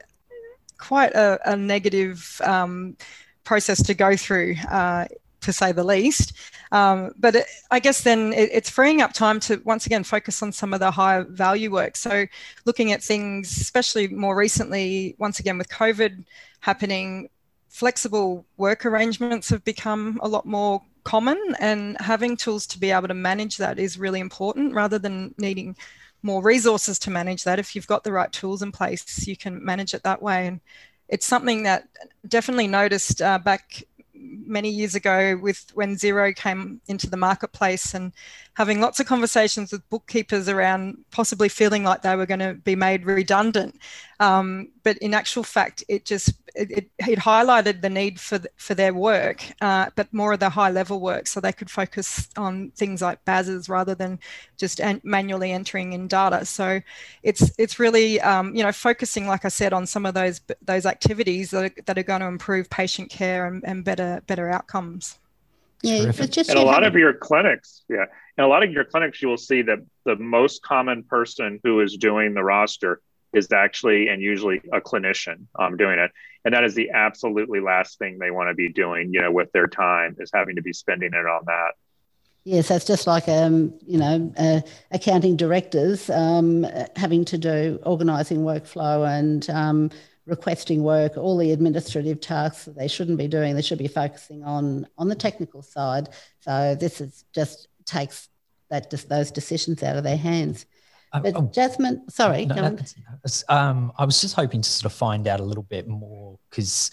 quite 0.77 1.13
a, 1.13 1.39
a 1.51 1.57
negative 1.57 2.41
um, 2.45 2.97
process 3.45 3.83
to 3.83 3.95
go 3.95 4.17
through 4.17 4.57
uh, 4.71 5.07
to 5.45 5.53
say 5.53 5.73
the 5.73 5.85
least. 5.85 6.33
Um, 6.73 7.13
but 7.17 7.37
it, 7.37 7.47
i 7.71 7.79
guess 7.79 8.03
then 8.03 8.33
it, 8.33 8.51
it's 8.53 8.71
freeing 8.71 9.01
up 9.01 9.13
time 9.13 9.39
to 9.41 9.61
once 9.65 9.87
again 9.87 10.03
focus 10.03 10.43
on 10.43 10.51
some 10.51 10.75
of 10.75 10.81
the 10.81 10.91
higher 10.91 11.25
value 11.25 11.71
work. 11.71 11.97
So 11.97 12.27
looking 12.65 12.93
at 12.93 13.03
things 13.03 13.57
especially 13.57 14.09
more 14.09 14.35
recently 14.35 15.15
once 15.19 15.39
again 15.39 15.59
with 15.59 15.69
covid 15.69 16.25
happening 16.61 17.29
flexible 17.69 18.47
work 18.57 18.87
arrangements 18.87 19.51
have 19.51 19.65
become 19.65 20.19
a 20.23 20.29
lot 20.29 20.47
more 20.47 20.81
common 21.05 21.39
and 21.61 21.97
having 22.01 22.37
tools 22.37 22.67
to 22.67 22.79
be 22.79 22.91
able 22.91 23.09
to 23.09 23.15
manage 23.15 23.59
that 23.59 23.79
is 23.79 23.99
really 23.99 24.21
important 24.21 24.73
rather 24.73 24.99
than 24.99 25.35
needing 25.39 25.77
more 26.23 26.43
resources 26.43 26.99
to 26.99 27.11
manage 27.11 27.45
that. 27.45 27.59
If 27.59 27.77
you've 27.77 27.87
got 27.87 28.03
the 28.03 28.13
right 28.13 28.33
tools 28.33 28.63
in 28.63 28.73
place 28.73 29.27
you 29.27 29.37
can 29.37 29.63
manage 29.65 29.93
it 29.93 30.03
that 30.05 30.23
way 30.23 30.47
and 30.47 30.61
it's 31.09 31.27
something 31.27 31.63
that 31.65 31.89
definitely 32.27 32.67
noticed 32.67 33.21
uh, 33.21 33.39
back 33.39 33.83
many 34.15 34.71
years 34.71 34.95
ago 34.95 35.39
with 35.41 35.67
when 35.75 35.97
Xero 35.97 36.35
came 36.35 36.81
into 36.87 37.09
the 37.09 37.17
marketplace 37.17 37.95
and 37.95 38.13
having 38.55 38.81
lots 38.81 39.01
of 39.01 39.07
conversations 39.07 39.73
with 39.73 39.89
bookkeepers 39.91 40.49
around 40.49 40.97
possibly 41.11 41.49
feeling 41.49 41.83
like 41.83 42.03
they 42.03 42.17
were 42.17 42.27
going 42.27 42.41
to 42.41 42.55
be 42.55 42.77
made 42.77 43.05
redundant. 43.05 43.81
Um, 44.21 44.69
but 44.85 44.97
in 44.99 45.13
actual 45.13 45.43
fact, 45.43 45.83
it 45.89 46.05
just 46.05 46.35
it, 46.55 46.89
it, 46.99 47.19
highlighted 47.19 47.81
the 47.81 47.91
need 47.91 48.21
for 48.21 48.39
for 48.57 48.75
their 48.75 48.95
work, 48.95 49.45
uh, 49.61 49.91
but 49.97 50.13
more 50.13 50.35
of 50.35 50.41
the 50.41 50.49
high 50.49 50.71
level 50.71 51.01
work, 51.01 51.27
so 51.27 51.41
they 51.41 51.53
could 51.53 51.69
focus 51.69 52.29
on 52.37 52.71
things 52.77 53.03
like 53.03 53.25
BASs 53.25 53.69
rather 53.69 53.95
than 53.97 54.21
just 54.57 54.81
an, 54.81 55.01
manually 55.03 55.51
entering 55.51 55.95
in 55.95 56.07
data. 56.07 56.45
So 56.45 56.81
it's 57.25 57.51
it's 57.59 57.81
really 57.81 58.21
um, 58.21 58.55
you 58.55 58.63
know 58.63 58.71
focusing, 58.73 59.27
like 59.27 59.45
I 59.45 59.49
said, 59.49 59.73
on 59.73 59.85
some 59.87 60.07
of 60.07 60.15
those 60.15 60.41
those 60.63 60.87
activities 60.87 61.51
that 61.51 61.65
are, 61.65 61.83
that 61.87 61.99
are 61.99 62.05
going 62.05 62.21
to 62.21 62.27
improve 62.27 62.71
patient 62.71 63.11
care 63.11 63.47
and, 63.47 63.65
and 63.65 63.85
better 63.85 64.23
better 64.29 64.49
outcomes. 64.49 65.19
Yeah, 65.83 66.11
just 66.11 66.49
and 66.49 66.59
a 66.59 66.63
lot 66.63 66.83
of 66.83 66.95
your 66.95 67.13
clinics, 67.13 67.85
yeah, 67.89 68.07
in 68.39 68.45
a 68.45 68.49
lot 68.49 68.63
of 68.63 68.73
your 68.73 68.85
clinics, 68.85 69.21
you 69.21 69.29
will 69.29 69.37
see 69.37 69.63
that 69.63 69.79
the 70.05 70.17
most 70.17 70.63
common 70.63 71.03
person 71.03 71.61
who 71.63 71.81
is 71.81 71.97
doing 71.97 72.35
the 72.35 72.43
roster 72.43 73.01
is 73.35 73.51
actually 73.53 74.09
and 74.09 74.23
usually 74.23 74.63
a 74.73 74.81
clinician 74.81 75.47
um, 75.59 75.77
doing 75.77 75.99
it. 75.99 76.11
And 76.45 76.55
that 76.55 76.65
is 76.65 76.75
the 76.75 76.91
absolutely 76.91 77.61
last 77.61 77.99
thing 77.99 78.19
they 78.19 78.31
want 78.31 78.49
to 78.49 78.55
be 78.55 78.73
doing 78.73 79.13
you 79.13 79.21
know 79.21 79.33
with 79.33 79.53
their 79.53 79.67
time 79.67 80.17
is 80.19 80.31
having 80.33 80.57
to 80.57 80.63
be 80.63 80.73
spending 80.73 81.13
it 81.13 81.27
on 81.27 81.43
that. 81.47 81.73
Yes 82.45 82.69
that's 82.69 82.85
just 82.85 83.07
like 83.07 83.29
um, 83.29 83.75
you 83.87 83.99
know 83.99 84.33
uh, 84.37 84.61
accounting 84.91 85.37
directors 85.37 86.11
um, 86.11 86.67
having 86.97 87.25
to 87.27 87.39
do 87.39 87.79
organizing 87.85 88.41
workflow 88.41 89.09
and 89.09 89.49
um, 89.51 89.91
requesting 90.27 90.83
work, 90.83 91.17
all 91.17 91.37
the 91.37 91.53
administrative 91.53 92.21
tasks 92.21 92.65
that 92.65 92.77
they 92.77 92.89
shouldn't 92.89 93.19
be 93.19 93.29
doing. 93.29 93.55
They 93.55 93.63
should 93.63 93.79
be 93.79 93.89
focusing 93.89 94.45
on 94.45 94.87
on 94.99 95.09
the 95.09 95.15
technical 95.15 95.63
side. 95.63 96.09
So 96.41 96.75
this 96.75 97.01
is 97.01 97.25
just 97.35 97.69
takes 97.85 98.29
that 98.71 98.91
just 98.91 99.09
those 99.09 99.31
decisions 99.31 99.83
out 99.83 99.97
of 99.97 100.05
their 100.05 100.17
hands. 100.17 100.67
but 101.13 101.33
oh, 101.37 101.51
Jasmine, 101.53 102.09
sorry, 102.09 102.47
no, 102.47 102.55
no, 102.55 102.79
um, 103.49 103.93
I 103.97 104.05
was 104.05 104.21
just 104.21 104.35
hoping 104.35 104.63
to 104.63 104.69
sort 104.69 104.91
of 104.91 104.97
find 104.97 105.29
out 105.29 105.41
a 105.41 105.45
little 105.45 105.63
bit 105.63 105.87
more 105.87 106.39
because 106.51 106.91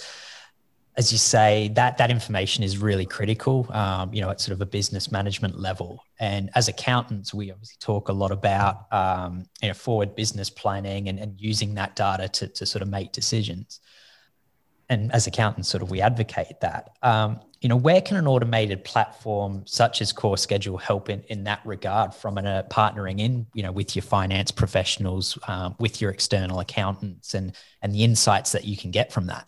as 0.97 1.11
you 1.11 1.17
say, 1.17 1.71
that 1.75 1.97
that 1.97 2.11
information 2.11 2.63
is 2.63 2.77
really 2.77 3.05
critical. 3.05 3.65
Um, 3.71 4.13
you 4.13 4.21
know, 4.21 4.29
at 4.29 4.41
sort 4.41 4.53
of 4.53 4.61
a 4.61 4.65
business 4.65 5.11
management 5.11 5.59
level, 5.59 6.03
and 6.19 6.49
as 6.55 6.67
accountants, 6.67 7.33
we 7.33 7.51
obviously 7.51 7.77
talk 7.79 8.09
a 8.09 8.13
lot 8.13 8.31
about 8.31 8.91
um, 8.91 9.45
you 9.61 9.69
know 9.69 9.73
forward 9.73 10.15
business 10.15 10.49
planning 10.49 11.07
and, 11.07 11.17
and 11.19 11.39
using 11.39 11.75
that 11.75 11.95
data 11.95 12.27
to 12.27 12.47
to 12.47 12.65
sort 12.65 12.81
of 12.81 12.89
make 12.89 13.11
decisions. 13.11 13.79
And 14.89 15.09
as 15.13 15.25
accountants, 15.25 15.69
sort 15.69 15.81
of 15.81 15.89
we 15.89 16.01
advocate 16.01 16.59
that. 16.59 16.89
Um, 17.01 17.39
you 17.61 17.69
know, 17.69 17.77
where 17.77 18.01
can 18.01 18.17
an 18.17 18.27
automated 18.27 18.83
platform 18.83 19.63
such 19.65 20.01
as 20.01 20.11
Core 20.11 20.35
Schedule 20.35 20.77
help 20.77 21.09
in, 21.09 21.21
in 21.29 21.45
that 21.45 21.61
regard 21.63 22.13
from 22.13 22.37
uh, 22.37 22.63
partnering 22.63 23.19
in, 23.19 23.45
you 23.53 23.63
know, 23.63 23.71
with 23.71 23.95
your 23.95 24.03
finance 24.03 24.51
professionals, 24.51 25.37
um, 25.47 25.75
with 25.79 26.01
your 26.01 26.11
external 26.11 26.59
accountants 26.59 27.35
and, 27.35 27.55
and 27.81 27.93
the 27.93 28.03
insights 28.03 28.51
that 28.51 28.65
you 28.65 28.75
can 28.75 28.91
get 28.91 29.13
from 29.13 29.27
that? 29.27 29.47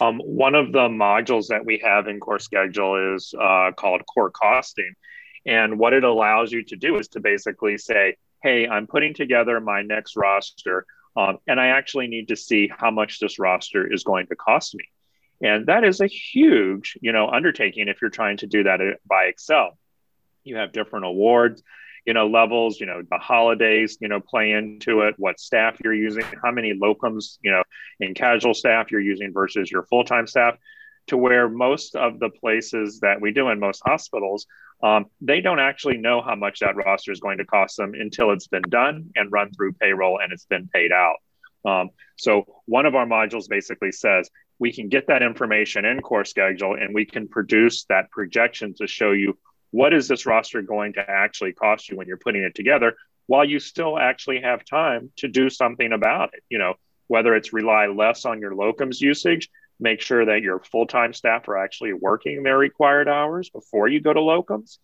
Um, 0.00 0.18
one 0.18 0.54
of 0.54 0.72
the 0.72 0.88
modules 0.88 1.48
that 1.48 1.64
we 1.64 1.78
have 1.84 2.08
in 2.08 2.18
Core 2.18 2.38
Schedule 2.38 3.14
is 3.14 3.32
uh, 3.40 3.70
called 3.76 4.02
Core 4.06 4.30
Costing. 4.30 4.94
And 5.46 5.78
what 5.78 5.92
it 5.92 6.04
allows 6.04 6.50
you 6.50 6.64
to 6.64 6.76
do 6.76 6.96
is 6.98 7.08
to 7.08 7.20
basically 7.20 7.78
say, 7.78 8.16
hey, 8.42 8.66
I'm 8.66 8.86
putting 8.86 9.14
together 9.14 9.60
my 9.60 9.82
next 9.82 10.16
roster, 10.16 10.86
um, 11.16 11.38
and 11.46 11.60
I 11.60 11.68
actually 11.68 12.08
need 12.08 12.28
to 12.28 12.36
see 12.36 12.70
how 12.76 12.90
much 12.90 13.20
this 13.20 13.38
roster 13.38 13.90
is 13.90 14.04
going 14.04 14.26
to 14.28 14.36
cost 14.36 14.74
me. 14.74 14.84
And 15.42 15.66
that 15.66 15.84
is 15.84 16.00
a 16.00 16.06
huge, 16.06 16.98
you 17.00 17.12
know, 17.12 17.28
undertaking 17.28 17.88
if 17.88 18.00
you're 18.00 18.10
trying 18.10 18.38
to 18.38 18.46
do 18.46 18.64
that 18.64 18.80
uh, 18.80 18.94
by 19.06 19.24
Excel. 19.24 19.78
You 20.42 20.56
have 20.56 20.72
different 20.72 21.04
awards 21.06 21.62
you 22.06 22.12
know, 22.12 22.26
levels, 22.26 22.78
you 22.80 22.86
know, 22.86 23.02
the 23.10 23.18
holidays, 23.18 23.96
you 24.00 24.08
know, 24.08 24.20
play 24.20 24.52
into 24.52 25.02
it, 25.02 25.14
what 25.18 25.40
staff 25.40 25.76
you're 25.82 25.94
using, 25.94 26.24
how 26.42 26.50
many 26.50 26.74
locums, 26.74 27.38
you 27.42 27.50
know, 27.50 27.62
in 28.00 28.14
casual 28.14 28.54
staff 28.54 28.90
you're 28.90 29.00
using 29.00 29.32
versus 29.32 29.70
your 29.70 29.84
full 29.84 30.04
time 30.04 30.26
staff, 30.26 30.56
to 31.06 31.16
where 31.16 31.48
most 31.48 31.96
of 31.96 32.18
the 32.18 32.30
places 32.30 33.00
that 33.00 33.20
we 33.20 33.32
do 33.32 33.48
in 33.48 33.58
most 33.58 33.82
hospitals, 33.84 34.46
um, 34.82 35.06
they 35.20 35.40
don't 35.40 35.60
actually 35.60 35.96
know 35.96 36.20
how 36.20 36.34
much 36.34 36.60
that 36.60 36.76
roster 36.76 37.12
is 37.12 37.20
going 37.20 37.38
to 37.38 37.44
cost 37.44 37.76
them 37.76 37.94
until 37.94 38.32
it's 38.32 38.48
been 38.48 38.62
done 38.68 39.10
and 39.14 39.32
run 39.32 39.50
through 39.52 39.72
payroll 39.74 40.20
and 40.22 40.32
it's 40.32 40.46
been 40.46 40.68
paid 40.68 40.92
out. 40.92 41.16
Um, 41.64 41.90
so 42.16 42.44
one 42.66 42.84
of 42.84 42.94
our 42.94 43.06
modules 43.06 43.48
basically 43.48 43.92
says 43.92 44.28
we 44.58 44.72
can 44.72 44.88
get 44.88 45.06
that 45.08 45.22
information 45.22 45.84
in 45.84 46.00
core 46.00 46.24
schedule 46.24 46.74
and 46.74 46.94
we 46.94 47.06
can 47.06 47.28
produce 47.28 47.84
that 47.86 48.10
projection 48.10 48.74
to 48.74 48.86
show 48.86 49.12
you 49.12 49.38
what 49.74 49.92
is 49.92 50.06
this 50.06 50.26
roster 50.26 50.62
going 50.62 50.92
to 50.92 51.04
actually 51.10 51.52
cost 51.52 51.88
you 51.88 51.96
when 51.96 52.06
you're 52.06 52.16
putting 52.16 52.42
it 52.42 52.54
together 52.54 52.96
while 53.26 53.44
you 53.44 53.58
still 53.58 53.98
actually 53.98 54.40
have 54.40 54.64
time 54.64 55.10
to 55.16 55.28
do 55.28 55.50
something 55.50 55.92
about 55.92 56.32
it 56.34 56.42
you 56.48 56.58
know 56.58 56.74
whether 57.06 57.34
it's 57.34 57.52
rely 57.52 57.86
less 57.86 58.24
on 58.24 58.40
your 58.40 58.52
locums 58.52 59.00
usage 59.00 59.50
make 59.80 60.00
sure 60.00 60.24
that 60.24 60.42
your 60.42 60.60
full-time 60.60 61.12
staff 61.12 61.48
are 61.48 61.58
actually 61.58 61.92
working 61.92 62.42
their 62.42 62.58
required 62.58 63.08
hours 63.08 63.50
before 63.50 63.88
you 63.88 64.00
go 64.00 64.12
to 64.12 64.20
locums. 64.20 64.78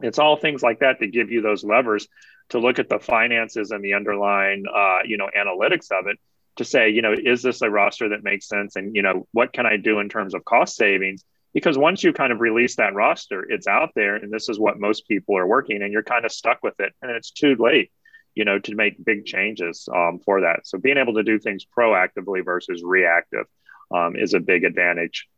It's 0.00 0.18
all 0.18 0.36
things 0.36 0.62
like 0.62 0.80
that 0.80 0.98
that 1.00 1.08
give 1.08 1.30
you 1.30 1.40
those 1.40 1.64
levers 1.64 2.08
to 2.50 2.58
look 2.58 2.78
at 2.78 2.88
the 2.88 2.98
finances 2.98 3.70
and 3.70 3.84
the 3.84 3.94
underlying 3.94 4.64
uh, 4.72 4.98
you 5.04 5.16
know 5.16 5.30
analytics 5.36 5.90
of 5.90 6.06
it 6.06 6.18
to 6.56 6.64
say 6.64 6.90
you 6.90 7.02
know 7.02 7.12
is 7.12 7.42
this 7.42 7.62
a 7.62 7.70
roster 7.70 8.10
that 8.10 8.22
makes 8.22 8.48
sense? 8.48 8.76
And 8.76 8.94
you 8.94 9.02
know 9.02 9.26
what 9.32 9.52
can 9.52 9.66
i 9.66 9.76
do 9.76 10.00
in 10.00 10.08
terms 10.08 10.34
of 10.34 10.44
cost 10.44 10.76
savings 10.76 11.24
because 11.54 11.78
once 11.78 12.02
you 12.02 12.12
kind 12.12 12.32
of 12.32 12.40
release 12.40 12.76
that 12.76 12.94
roster 12.94 13.50
it's 13.50 13.66
out 13.66 13.90
there 13.94 14.16
and 14.16 14.30
this 14.32 14.48
is 14.48 14.58
what 14.58 14.78
most 14.78 15.08
people 15.08 15.36
are 15.38 15.46
working 15.46 15.82
and 15.82 15.92
you're 15.92 16.02
kind 16.02 16.24
of 16.24 16.32
stuck 16.32 16.62
with 16.62 16.78
it 16.80 16.92
and 17.00 17.10
it's 17.10 17.30
too 17.30 17.56
late 17.58 17.90
you 18.34 18.44
know 18.44 18.58
to 18.58 18.74
make 18.74 19.02
big 19.04 19.24
changes 19.24 19.88
um, 19.94 20.18
for 20.24 20.40
that. 20.42 20.66
So 20.66 20.78
being 20.78 20.96
able 20.96 21.14
to 21.14 21.22
do 21.22 21.38
things 21.38 21.66
proactively 21.76 22.44
versus 22.44 22.82
reactive 22.84 23.46
um, 23.94 24.16
is 24.16 24.34
a 24.34 24.40
big 24.40 24.64
advantage. 24.64 25.28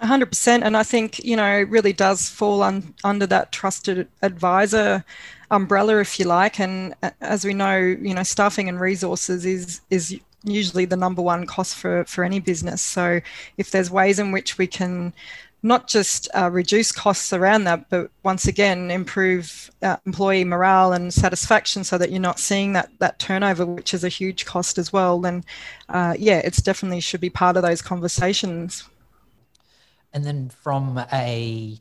100% 0.00 0.62
and 0.64 0.76
i 0.76 0.82
think 0.82 1.22
you 1.22 1.36
know 1.36 1.58
it 1.58 1.68
really 1.68 1.92
does 1.92 2.28
fall 2.28 2.64
un- 2.64 2.92
under 3.04 3.24
that 3.24 3.52
trusted 3.52 4.08
advisor 4.22 5.04
umbrella 5.48 6.00
if 6.00 6.18
you 6.18 6.24
like. 6.24 6.58
And 6.58 6.94
as 7.20 7.44
we 7.44 7.54
know 7.54 7.76
you 7.76 8.14
know 8.14 8.24
staffing 8.24 8.68
and 8.68 8.80
resources 8.80 9.46
is 9.46 9.80
is 9.90 10.18
usually 10.42 10.86
the 10.86 10.96
number 10.96 11.22
one 11.22 11.46
cost 11.46 11.76
for 11.76 12.04
for 12.06 12.24
any 12.24 12.40
business. 12.40 12.82
So 12.82 13.20
if 13.56 13.70
there's 13.70 13.90
ways 13.90 14.18
in 14.18 14.32
which 14.32 14.58
we 14.58 14.66
can 14.66 15.12
not 15.62 15.86
just 15.86 16.28
uh, 16.34 16.50
reduce 16.50 16.90
costs 16.90 17.32
around 17.32 17.64
that, 17.64 17.88
but 17.88 18.10
once 18.22 18.46
again 18.46 18.90
improve 18.90 19.70
uh, 19.82 19.96
employee 20.06 20.44
morale 20.44 20.92
and 20.92 21.14
satisfaction, 21.14 21.84
so 21.84 21.96
that 21.98 22.10
you're 22.10 22.20
not 22.20 22.40
seeing 22.40 22.72
that 22.72 22.90
that 22.98 23.18
turnover, 23.18 23.64
which 23.64 23.94
is 23.94 24.04
a 24.04 24.08
huge 24.08 24.44
cost 24.44 24.78
as 24.78 24.92
well. 24.92 25.20
Then, 25.20 25.44
uh, 25.88 26.14
yeah, 26.18 26.38
it's 26.38 26.60
definitely 26.60 27.00
should 27.00 27.20
be 27.20 27.30
part 27.30 27.56
of 27.56 27.62
those 27.62 27.80
conversations. 27.80 28.84
And 30.12 30.24
then 30.24 30.50
from 30.50 30.98
a, 31.12 31.78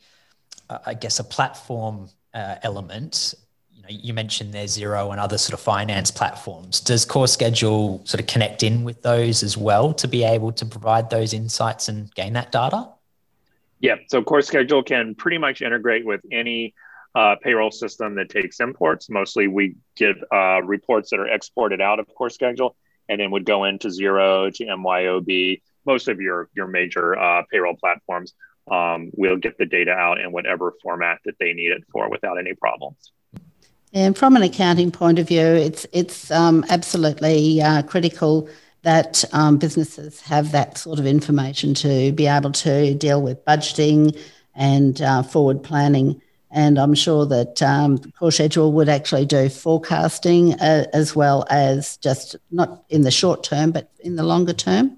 I 0.85 0.93
guess, 0.93 1.19
a 1.19 1.23
platform 1.23 2.07
uh, 2.33 2.55
element, 2.63 3.33
you 3.71 3.81
know, 3.81 3.89
you 3.89 4.13
mentioned 4.13 4.53
there's 4.53 4.77
Xero 4.77 5.11
and 5.11 5.19
other 5.19 5.37
sort 5.37 5.53
of 5.53 5.59
finance 5.59 6.11
platforms. 6.11 6.79
Does 6.79 7.03
Core 7.03 7.27
Schedule 7.27 8.01
sort 8.05 8.21
of 8.21 8.27
connect 8.27 8.63
in 8.63 8.85
with 8.85 9.01
those 9.01 9.43
as 9.43 9.57
well 9.57 9.93
to 9.95 10.07
be 10.07 10.23
able 10.23 10.51
to 10.53 10.65
provide 10.65 11.09
those 11.09 11.33
insights 11.33 11.89
and 11.89 12.13
gain 12.15 12.33
that 12.33 12.51
data? 12.51 12.87
Yeah, 13.81 13.95
so 14.09 14.21
Core 14.21 14.43
Schedule 14.43 14.83
can 14.83 15.15
pretty 15.15 15.39
much 15.39 15.61
integrate 15.61 16.05
with 16.05 16.21
any 16.31 16.73
uh, 17.15 17.35
payroll 17.41 17.71
system 17.71 18.15
that 18.15 18.29
takes 18.29 18.59
imports. 18.59 19.09
Mostly 19.09 19.47
we 19.47 19.75
get 19.95 20.15
uh, 20.31 20.61
reports 20.63 21.09
that 21.09 21.19
are 21.19 21.27
exported 21.27 21.81
out 21.81 21.99
of 21.99 22.07
Core 22.15 22.29
Schedule 22.29 22.75
and 23.09 23.19
then 23.19 23.31
would 23.31 23.45
go 23.45 23.65
into 23.65 23.87
Xero, 23.87 24.53
to 24.53 24.65
MYOB. 24.65 25.61
Most 25.85 26.07
of 26.07 26.21
your, 26.21 26.47
your 26.55 26.67
major 26.67 27.17
uh, 27.17 27.41
payroll 27.51 27.75
platforms 27.75 28.33
um, 28.69 29.09
will 29.15 29.37
get 29.37 29.57
the 29.57 29.65
data 29.65 29.91
out 29.91 30.21
in 30.21 30.31
whatever 30.31 30.73
format 30.81 31.19
that 31.25 31.35
they 31.39 31.53
need 31.53 31.71
it 31.71 31.83
for 31.91 32.09
without 32.09 32.37
any 32.37 32.53
problems. 32.53 33.11
And 33.93 34.17
from 34.17 34.35
an 34.35 34.43
accounting 34.43 34.91
point 34.91 35.19
of 35.19 35.27
view, 35.27 35.41
it's 35.41 35.85
it's 35.91 36.31
um, 36.31 36.63
absolutely 36.69 37.61
uh, 37.61 37.81
critical 37.81 38.47
that 38.83 39.23
um, 39.33 39.57
businesses 39.57 40.21
have 40.21 40.51
that 40.51 40.77
sort 40.77 40.99
of 40.99 41.05
information 41.05 41.73
to 41.75 42.11
be 42.13 42.27
able 42.27 42.51
to 42.51 42.95
deal 42.95 43.21
with 43.21 43.43
budgeting 43.45 44.19
and 44.55 45.01
uh, 45.01 45.23
forward 45.23 45.63
planning. 45.63 46.21
And 46.49 46.77
I'm 46.77 46.95
sure 46.95 47.25
that 47.27 47.61
um, 47.61 47.97
Core 48.19 48.31
Schedule 48.31 48.73
would 48.73 48.89
actually 48.89 49.25
do 49.25 49.47
forecasting 49.47 50.53
uh, 50.59 50.85
as 50.93 51.15
well 51.15 51.45
as 51.49 51.97
just 51.97 52.35
not 52.51 52.83
in 52.89 53.01
the 53.03 53.11
short 53.11 53.43
term, 53.43 53.71
but 53.71 53.89
in 53.99 54.15
the 54.17 54.23
longer 54.23 54.53
term. 54.53 54.97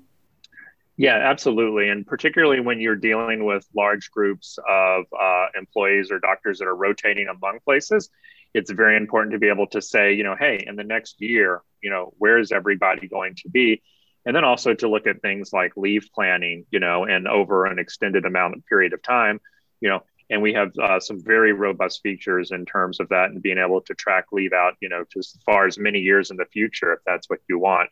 Yeah, 0.96 1.18
absolutely. 1.18 1.90
And 1.90 2.06
particularly 2.06 2.60
when 2.60 2.80
you're 2.80 2.96
dealing 2.96 3.46
with 3.46 3.68
large 3.76 4.12
groups 4.12 4.58
of 4.68 5.06
uh, 5.20 5.48
employees 5.58 6.12
or 6.12 6.20
doctors 6.20 6.60
that 6.60 6.68
are 6.68 6.76
rotating 6.76 7.28
among 7.28 7.60
places, 7.64 8.10
it's 8.54 8.72
very 8.72 8.98
important 8.98 9.34
to 9.34 9.40
be 9.40 9.50
able 9.50 9.68
to 9.68 9.82
say, 9.82 10.14
you 10.14 10.24
know, 10.24 10.36
hey, 10.38 10.64
in 10.66 10.76
the 10.76 10.84
next 10.84 11.22
year, 11.22 11.62
you 11.82 11.90
know, 11.90 12.14
where 12.18 12.38
is 12.38 12.52
everybody 12.52 13.08
going 13.08 13.36
to 13.36 13.50
be? 13.50 13.82
And 14.26 14.36
then 14.36 14.44
also 14.44 14.74
to 14.74 14.90
look 14.90 15.08
at 15.08 15.22
things 15.22 15.52
like 15.52 15.76
leave 15.76 16.10
planning, 16.14 16.66
you 16.72 16.80
know, 16.80 17.06
and 17.06 17.28
over 17.28 17.66
an 17.66 17.80
extended 17.80 18.26
amount 18.26 18.56
of 18.56 18.66
period 18.66 18.94
of 18.94 19.02
time, 19.02 19.40
you 19.82 19.90
know, 19.90 20.04
and 20.30 20.42
we 20.42 20.54
have 20.54 20.72
uh, 20.82 21.00
some 21.00 21.22
very 21.22 21.52
robust 21.52 22.02
features 22.02 22.52
in 22.52 22.66
terms 22.66 23.00
of 23.00 23.10
that 23.10 23.32
and 23.32 23.42
being 23.42 23.58
able 23.58 23.82
to 23.82 23.94
track 23.94 24.26
leave 24.32 24.54
out, 24.54 24.76
you 24.80 24.88
know, 24.88 25.04
to 25.12 25.20
as 25.20 25.36
far 25.46 25.68
as 25.68 25.78
many 25.78 26.00
years 26.00 26.32
in 26.32 26.38
the 26.38 26.46
future, 26.46 26.94
if 26.94 27.00
that's 27.06 27.30
what 27.30 27.40
you 27.50 27.60
want. 27.60 27.90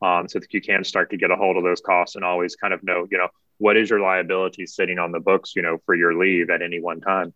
Um, 0.00 0.28
so 0.28 0.40
that 0.40 0.52
you 0.52 0.60
can 0.60 0.82
start 0.82 1.10
to 1.10 1.16
get 1.16 1.30
a 1.30 1.36
hold 1.36 1.56
of 1.56 1.62
those 1.62 1.80
costs 1.80 2.16
and 2.16 2.24
always 2.24 2.56
kind 2.56 2.74
of 2.74 2.82
know, 2.82 3.06
you 3.08 3.18
know, 3.18 3.28
what 3.58 3.76
is 3.76 3.88
your 3.88 4.00
liability 4.00 4.66
sitting 4.66 4.98
on 4.98 5.12
the 5.12 5.20
books, 5.20 5.54
you 5.54 5.62
know, 5.62 5.78
for 5.86 5.94
your 5.94 6.18
leave 6.18 6.50
at 6.50 6.60
any 6.60 6.80
one 6.80 7.00
time. 7.00 7.32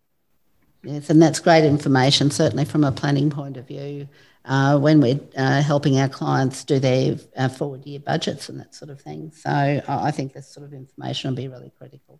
Yes, 0.83 1.09
and 1.09 1.21
that's 1.21 1.39
great 1.39 1.63
information, 1.63 2.31
certainly 2.31 2.65
from 2.65 2.83
a 2.83 2.91
planning 2.91 3.29
point 3.29 3.57
of 3.57 3.67
view, 3.67 4.07
uh, 4.45 4.79
when 4.79 5.01
we're 5.01 5.19
uh, 5.35 5.61
helping 5.61 5.99
our 5.99 6.07
clients 6.07 6.63
do 6.63 6.79
their 6.79 7.17
uh, 7.35 7.49
forward 7.49 7.85
year 7.85 7.99
budgets 7.99 8.47
and 8.49 8.59
that 8.59 8.73
sort 8.73 8.89
of 8.89 9.01
thing. 9.01 9.31
So 9.35 9.49
I 9.49 10.11
think 10.11 10.33
this 10.33 10.47
sort 10.47 10.65
of 10.65 10.73
information 10.73 11.31
will 11.31 11.37
be 11.37 11.47
really 11.47 11.71
critical. 11.77 12.19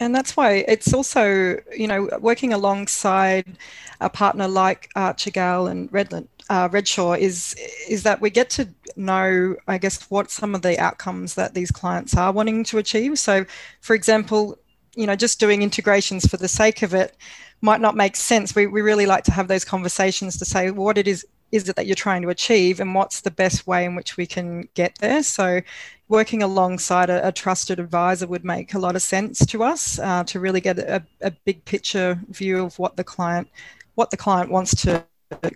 And 0.00 0.14
that's 0.14 0.36
why 0.36 0.64
it's 0.68 0.94
also, 0.94 1.56
you 1.76 1.88
know, 1.88 2.08
working 2.20 2.52
alongside 2.52 3.58
a 4.00 4.08
partner 4.08 4.46
like 4.46 4.90
Archer 4.94 5.30
Gallen 5.30 5.88
Redland, 5.88 6.28
uh, 6.48 6.68
Redshaw 6.68 7.18
is 7.18 7.54
is 7.88 8.04
that 8.04 8.20
we 8.20 8.30
get 8.30 8.48
to 8.50 8.68
know, 8.94 9.56
I 9.66 9.78
guess, 9.78 10.08
what 10.08 10.30
some 10.30 10.54
of 10.54 10.62
the 10.62 10.78
outcomes 10.78 11.34
that 11.34 11.54
these 11.54 11.72
clients 11.72 12.16
are 12.16 12.32
wanting 12.32 12.62
to 12.64 12.78
achieve. 12.78 13.18
So, 13.18 13.44
for 13.80 13.94
example, 13.94 14.56
you 14.98 15.06
know, 15.06 15.14
just 15.14 15.38
doing 15.38 15.62
integrations 15.62 16.26
for 16.26 16.36
the 16.36 16.48
sake 16.48 16.82
of 16.82 16.92
it 16.92 17.16
might 17.60 17.80
not 17.80 17.94
make 17.94 18.16
sense. 18.16 18.54
We, 18.54 18.66
we 18.66 18.82
really 18.82 19.06
like 19.06 19.22
to 19.24 19.32
have 19.32 19.46
those 19.46 19.64
conversations 19.64 20.36
to 20.38 20.44
say 20.44 20.70
what 20.72 20.98
it 20.98 21.06
is 21.06 21.24
is 21.50 21.66
it 21.66 21.76
that 21.76 21.86
you're 21.86 21.94
trying 21.94 22.20
to 22.20 22.28
achieve 22.28 22.78
and 22.78 22.94
what's 22.94 23.22
the 23.22 23.30
best 23.30 23.66
way 23.66 23.86
in 23.86 23.94
which 23.94 24.18
we 24.18 24.26
can 24.26 24.68
get 24.74 24.98
there. 24.98 25.22
So 25.22 25.62
working 26.08 26.42
alongside 26.42 27.08
a, 27.08 27.26
a 27.26 27.32
trusted 27.32 27.78
advisor 27.78 28.26
would 28.26 28.44
make 28.44 28.74
a 28.74 28.78
lot 28.78 28.96
of 28.96 29.02
sense 29.02 29.46
to 29.46 29.62
us 29.62 29.98
uh, 29.98 30.24
to 30.24 30.40
really 30.40 30.60
get 30.60 30.78
a, 30.78 31.02
a 31.22 31.30
big 31.30 31.64
picture 31.64 32.20
view 32.28 32.64
of 32.64 32.78
what 32.78 32.96
the 32.96 33.04
client 33.04 33.48
what 33.94 34.10
the 34.10 34.16
client 34.16 34.50
wants 34.50 34.74
to 34.82 35.04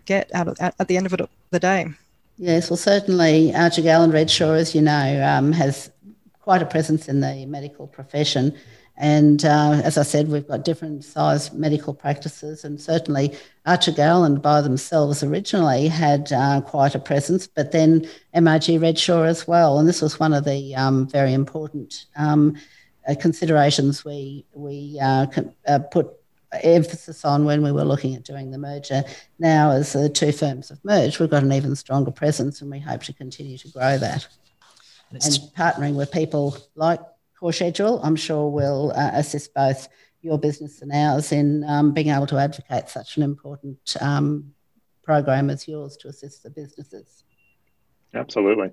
get 0.05 0.31
out 0.35 0.49
of 0.49 0.57
at, 0.61 0.75
at 0.79 0.89
the 0.89 0.97
end 0.97 1.07
of 1.07 1.13
it, 1.13 1.29
the 1.51 1.61
day. 1.61 1.87
Yes, 2.39 2.71
well, 2.71 2.77
certainly 2.77 3.55
Archer 3.55 3.83
Gallen 3.83 4.13
Redshaw, 4.13 4.57
as 4.57 4.75
you 4.75 4.83
know, 4.83 5.23
um, 5.25 5.53
has 5.53 5.91
quite 6.41 6.63
a 6.63 6.67
presence 6.67 7.09
in 7.09 7.21
the 7.21 7.47
medical 7.47 7.87
profession. 7.87 8.57
And 8.97 9.45
uh, 9.45 9.81
as 9.83 9.97
I 9.97 10.03
said, 10.03 10.29
we've 10.29 10.47
got 10.47 10.65
different 10.65 11.05
size 11.05 11.53
medical 11.53 11.95
practices, 11.95 12.65
and 12.65 12.81
certainly 12.81 13.37
Archer 13.65 13.93
Gallen 13.93 14.37
by 14.37 14.61
themselves 14.61 15.23
originally 15.23 15.89
had 15.89 16.31
uh, 16.33 16.61
quite 16.61 16.95
a 16.95 16.99
presence, 16.99 17.47
but 17.47 17.73
then 17.73 18.07
MRG 18.35 18.79
Redshaw 18.79 19.27
as 19.27 19.49
well. 19.49 19.79
And 19.79 19.89
this 19.89 20.03
was 20.03 20.21
one 20.21 20.35
of 20.35 20.45
the 20.45 20.75
um, 20.75 21.09
very 21.09 21.33
important 21.33 22.05
um, 22.17 22.57
uh, 23.09 23.15
considerations 23.19 24.05
we 24.05 24.45
we 24.53 24.99
uh, 25.03 25.27
uh, 25.67 25.79
put 25.91 26.11
emphasis 26.63 27.25
on 27.25 27.45
when 27.45 27.63
we 27.63 27.73
were 27.73 27.85
looking 27.85 28.15
at 28.15 28.25
doing 28.25 28.51
the 28.51 28.59
merger. 28.59 29.03
Now, 29.39 29.71
as 29.71 29.95
the 29.95 30.09
two 30.09 30.33
firms 30.33 30.69
have 30.69 30.85
merged, 30.85 31.19
we've 31.19 31.31
got 31.31 31.43
an 31.43 31.53
even 31.53 31.75
stronger 31.77 32.11
presence, 32.11 32.61
and 32.61 32.71
we 32.71 32.79
hope 32.79 33.03
to 33.05 33.13
continue 33.15 33.57
to 33.59 33.69
grow 33.69 33.97
that. 33.99 34.29
And, 35.11 35.23
and 35.25 35.35
partnering 35.57 35.95
with 35.95 36.13
people 36.13 36.57
like 36.75 37.01
Core 37.43 37.53
Schedule, 37.53 38.01
I'm 38.05 38.15
sure 38.15 38.49
will 38.49 38.93
uh, 38.95 39.11
assist 39.15 39.53
both 39.53 39.89
your 40.21 40.39
business 40.39 40.81
and 40.81 40.93
ours 40.93 41.33
in 41.33 41.65
um, 41.65 41.93
being 41.93 42.07
able 42.07 42.29
to 42.29 42.39
advocate 42.39 42.89
such 42.89 43.17
an 43.17 43.25
important 43.25 43.97
um, 44.01 44.53
program 45.03 45.51
as 45.51 45.67
yours 45.67 45.97
to 45.97 46.09
assist 46.09 46.45
the 46.45 46.51
businesses. 46.51 47.25
Absolutely. 48.15 48.71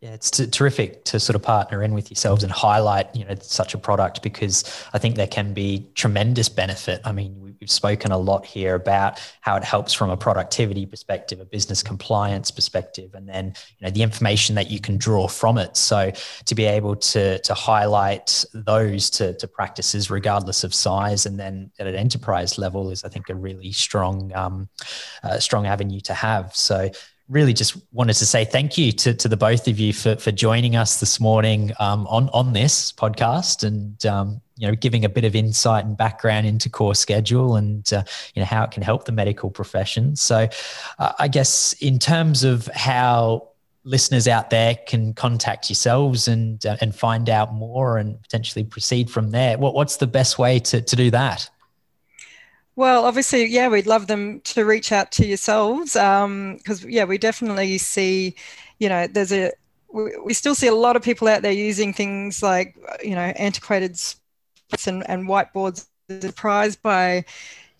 Yeah, 0.00 0.10
it's 0.10 0.30
t- 0.30 0.46
terrific 0.46 1.04
to 1.06 1.18
sort 1.18 1.36
of 1.36 1.42
partner 1.42 1.82
in 1.82 1.94
with 1.94 2.10
yourselves 2.10 2.42
and 2.42 2.52
highlight, 2.52 3.14
you 3.16 3.24
know, 3.24 3.34
such 3.40 3.72
a 3.72 3.78
product 3.78 4.22
because 4.22 4.62
I 4.92 4.98
think 4.98 5.16
there 5.16 5.26
can 5.26 5.54
be 5.54 5.86
tremendous 5.94 6.50
benefit. 6.50 7.00
I 7.04 7.12
mean, 7.12 7.40
we've 7.60 7.70
spoken 7.70 8.12
a 8.12 8.18
lot 8.18 8.44
here 8.44 8.74
about 8.74 9.18
how 9.40 9.56
it 9.56 9.64
helps 9.64 9.92
from 9.92 10.10
a 10.10 10.16
productivity 10.16 10.86
perspective, 10.86 11.40
a 11.40 11.44
business 11.44 11.82
compliance 11.82 12.50
perspective, 12.50 13.14
and 13.14 13.28
then 13.28 13.54
you 13.78 13.86
know 13.86 13.90
the 13.90 14.02
information 14.02 14.54
that 14.56 14.70
you 14.70 14.80
can 14.80 14.98
draw 14.98 15.28
from 15.28 15.58
it. 15.58 15.76
So 15.76 16.12
to 16.44 16.54
be 16.54 16.64
able 16.64 16.96
to 16.96 17.38
to 17.38 17.54
highlight 17.54 18.44
those 18.52 19.10
to, 19.10 19.34
to 19.34 19.48
practices 19.48 20.10
regardless 20.10 20.64
of 20.64 20.74
size, 20.74 21.26
and 21.26 21.38
then 21.40 21.70
at 21.78 21.86
an 21.86 21.94
enterprise 21.94 22.58
level 22.58 22.90
is, 22.90 23.04
I 23.04 23.08
think, 23.08 23.28
a 23.30 23.34
really 23.34 23.72
strong 23.72 24.32
um, 24.34 24.68
uh, 25.22 25.38
strong 25.38 25.66
avenue 25.66 26.00
to 26.00 26.14
have. 26.14 26.54
So 26.54 26.90
really 27.28 27.52
just 27.52 27.76
wanted 27.92 28.14
to 28.14 28.26
say 28.26 28.44
thank 28.44 28.78
you 28.78 28.92
to, 28.92 29.14
to 29.14 29.28
the 29.28 29.36
both 29.36 29.66
of 29.66 29.78
you 29.78 29.92
for, 29.92 30.16
for 30.16 30.30
joining 30.30 30.76
us 30.76 31.00
this 31.00 31.18
morning 31.18 31.72
um, 31.80 32.06
on, 32.06 32.28
on 32.32 32.52
this 32.52 32.92
podcast 32.92 33.64
and 33.64 34.04
um, 34.06 34.40
you 34.56 34.66
know 34.66 34.74
giving 34.74 35.04
a 35.04 35.08
bit 35.08 35.24
of 35.24 35.34
insight 35.34 35.84
and 35.84 35.96
background 35.96 36.46
into 36.46 36.70
core 36.70 36.94
schedule 36.94 37.56
and 37.56 37.92
uh, 37.92 38.02
you 38.34 38.40
know 38.40 38.46
how 38.46 38.62
it 38.64 38.70
can 38.70 38.82
help 38.82 39.04
the 39.04 39.12
medical 39.12 39.50
profession. 39.50 40.16
So 40.16 40.48
uh, 40.98 41.12
i 41.18 41.28
guess 41.28 41.72
in 41.74 41.98
terms 41.98 42.44
of 42.44 42.66
how 42.68 43.48
listeners 43.84 44.26
out 44.26 44.50
there 44.50 44.76
can 44.86 45.14
contact 45.14 45.70
yourselves 45.70 46.28
and 46.28 46.66
uh, 46.66 46.76
and 46.80 46.94
find 46.94 47.30
out 47.30 47.54
more 47.54 47.98
and 47.98 48.20
potentially 48.20 48.64
proceed 48.64 49.08
from 49.08 49.30
there 49.30 49.56
what, 49.56 49.74
what's 49.74 49.96
the 49.96 50.06
best 50.06 50.38
way 50.38 50.58
to, 50.58 50.82
to 50.82 50.96
do 50.96 51.10
that 51.10 51.48
well, 52.76 53.04
obviously, 53.04 53.46
yeah, 53.46 53.68
we'd 53.68 53.86
love 53.86 54.06
them 54.06 54.40
to 54.42 54.64
reach 54.64 54.92
out 54.92 55.10
to 55.12 55.26
yourselves 55.26 55.94
because, 55.94 56.84
um, 56.84 56.90
yeah, 56.90 57.04
we 57.04 57.16
definitely 57.18 57.78
see, 57.78 58.34
you 58.78 58.88
know, 58.88 59.06
there's 59.06 59.32
a, 59.32 59.52
we, 59.92 60.12
we 60.22 60.34
still 60.34 60.54
see 60.54 60.66
a 60.66 60.74
lot 60.74 60.94
of 60.94 61.02
people 61.02 61.26
out 61.26 61.42
there 61.42 61.52
using 61.52 61.92
things 61.94 62.42
like, 62.42 62.76
you 63.02 63.14
know, 63.14 63.32
antiquated 63.36 63.98
and, 64.86 65.08
and 65.08 65.28
whiteboards. 65.28 65.86
Surprised 66.08 66.80
by 66.82 67.24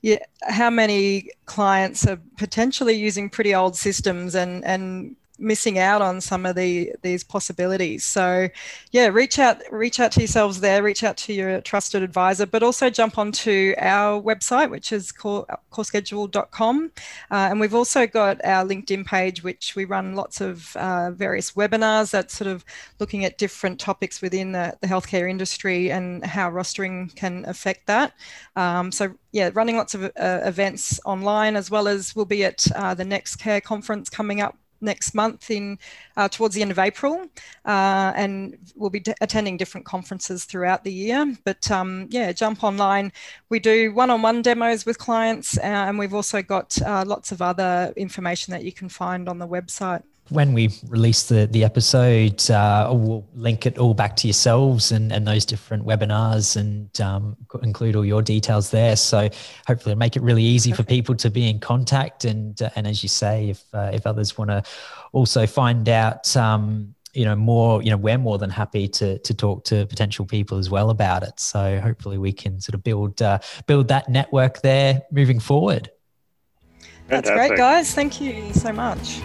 yeah, 0.02 0.18
how 0.42 0.70
many 0.70 1.30
clients 1.46 2.06
are 2.06 2.18
potentially 2.38 2.94
using 2.94 3.30
pretty 3.30 3.54
old 3.54 3.76
systems 3.76 4.35
and, 4.35 4.64
and 4.64 5.16
missing 5.38 5.79
out 5.79 6.03
on 6.03 6.20
some 6.20 6.46
of 6.46 6.57
the 6.57 6.92
these 7.03 7.22
possibilities. 7.22 8.05
So 8.05 8.49
yeah 8.92 9.07
reach 9.09 9.38
out 9.38 9.61
reach 9.70 10.01
out 10.01 10.12
to 10.12 10.20
yourselves 10.20 10.61
there 10.61 10.83
reach 10.83 11.05
out 11.05 11.16
to 11.16 11.33
your 11.33 11.61
trusted 11.61 12.03
advisor 12.03 12.46
but 12.46 12.62
also 12.62 12.88
jump 12.88 13.18
onto 13.18 13.75
our 13.79 14.20
website 14.20 14.70
which 14.70 14.92
is 14.92 15.12
core, 15.12 15.46
coreschedule.com 15.72 16.90
uh, 17.31 17.35
and 17.35 17.61
we've 17.61 17.75
also 17.75 18.07
got 18.07 18.42
our 18.44 18.64
linkedin 18.64 19.05
page 19.05 19.42
which 19.42 19.77
we 19.77 19.85
run 19.85 20.14
lots 20.14 20.40
of 20.40 20.75
uh, 20.77 21.11
various 21.11 21.53
webinars 21.53 22.11
that 22.11 22.31
sort 22.31 22.49
of 22.49 22.64
looking 22.99 23.25
at 23.25 23.38
different 23.38 23.79
topics 23.79 24.22
within 24.22 24.53
the, 24.53 24.77
the 24.81 24.87
healthcare 24.87 25.29
industry 25.29 25.90
and 25.90 26.25
how 26.25 26.51
rostering 26.51 27.14
can 27.14 27.44
affect 27.46 27.87
that. 27.87 28.14
Um, 28.57 28.90
so 28.90 29.14
yeah 29.33 29.51
running 29.55 29.77
lots 29.77 29.94
of 29.94 30.05
uh, 30.05 30.11
events 30.44 30.99
online 31.05 31.57
as 31.57 31.70
well 31.70 31.88
as 31.88 32.16
we'll 32.16 32.25
be 32.25 32.44
at 32.44 32.66
uh, 32.75 32.94
the 32.94 33.05
next 33.05 33.37
care 33.37 33.61
conference 33.61 34.09
coming 34.09 34.40
up 34.40 34.57
next 34.80 35.14
month 35.14 35.50
in 35.50 35.78
uh, 36.16 36.28
towards 36.28 36.54
the 36.54 36.62
end 36.62 36.70
of 36.70 36.78
April, 36.78 37.26
uh, 37.64 38.12
and 38.16 38.56
we'll 38.74 38.90
be 38.90 39.00
d- 39.00 39.14
attending 39.20 39.56
different 39.56 39.86
conferences 39.86 40.44
throughout 40.44 40.84
the 40.84 40.92
year. 40.92 41.36
But 41.44 41.70
um, 41.70 42.06
yeah, 42.10 42.32
jump 42.32 42.64
online. 42.64 43.12
We 43.48 43.58
do 43.58 43.92
one-on-one 43.94 44.42
demos 44.42 44.86
with 44.86 44.98
clients, 44.98 45.58
uh, 45.58 45.62
and 45.62 45.98
we've 45.98 46.14
also 46.14 46.42
got 46.42 46.80
uh, 46.82 47.04
lots 47.06 47.32
of 47.32 47.42
other 47.42 47.92
information 47.96 48.52
that 48.52 48.64
you 48.64 48.72
can 48.72 48.88
find 48.88 49.28
on 49.28 49.38
the 49.38 49.48
website 49.48 50.02
when 50.28 50.52
we 50.52 50.70
release 50.88 51.24
the 51.24 51.46
the 51.46 51.64
episode, 51.64 52.50
uh, 52.50 52.90
we'll 52.92 53.26
link 53.34 53.66
it 53.66 53.78
all 53.78 53.94
back 53.94 54.16
to 54.16 54.26
yourselves 54.26 54.92
and, 54.92 55.12
and 55.12 55.26
those 55.26 55.44
different 55.44 55.86
webinars 55.86 56.56
and 56.56 57.00
um, 57.00 57.36
include 57.62 57.96
all 57.96 58.04
your 58.04 58.22
details 58.22 58.70
there. 58.70 58.96
So 58.96 59.28
hopefully, 59.66 59.94
make 59.94 60.16
it 60.16 60.22
really 60.22 60.42
easy 60.42 60.72
for 60.72 60.82
people 60.82 61.14
to 61.16 61.30
be 61.30 61.48
in 61.48 61.60
contact. 61.60 62.24
And 62.24 62.60
uh, 62.60 62.70
and 62.76 62.86
as 62.86 63.02
you 63.02 63.08
say, 63.08 63.50
if 63.50 63.64
uh, 63.72 63.90
if 63.92 64.06
others 64.06 64.36
want 64.36 64.50
to 64.50 64.62
also 65.12 65.46
find 65.46 65.88
out. 65.88 66.36
Um, 66.36 66.92
you 67.12 67.24
know 67.24 67.34
more 67.34 67.82
you 67.82 67.90
know 67.90 67.96
we're 67.96 68.18
more 68.18 68.36
than 68.36 68.50
happy 68.50 68.86
to 68.86 69.18
to 69.20 69.32
talk 69.32 69.64
to 69.64 69.86
potential 69.86 70.26
people 70.26 70.58
as 70.58 70.68
well 70.68 70.90
about 70.90 71.22
it 71.22 71.40
so 71.40 71.80
hopefully 71.80 72.18
we 72.18 72.30
can 72.30 72.60
sort 72.60 72.74
of 72.74 72.84
build 72.84 73.22
uh, 73.22 73.38
build 73.66 73.88
that 73.88 74.06
network 74.10 74.60
there 74.60 75.00
moving 75.10 75.40
forward 75.40 75.90
that's 77.08 77.30
great 77.30 77.56
guys 77.56 77.94
thank 77.94 78.20
you 78.20 78.52
so 78.52 78.72
much 78.72 79.20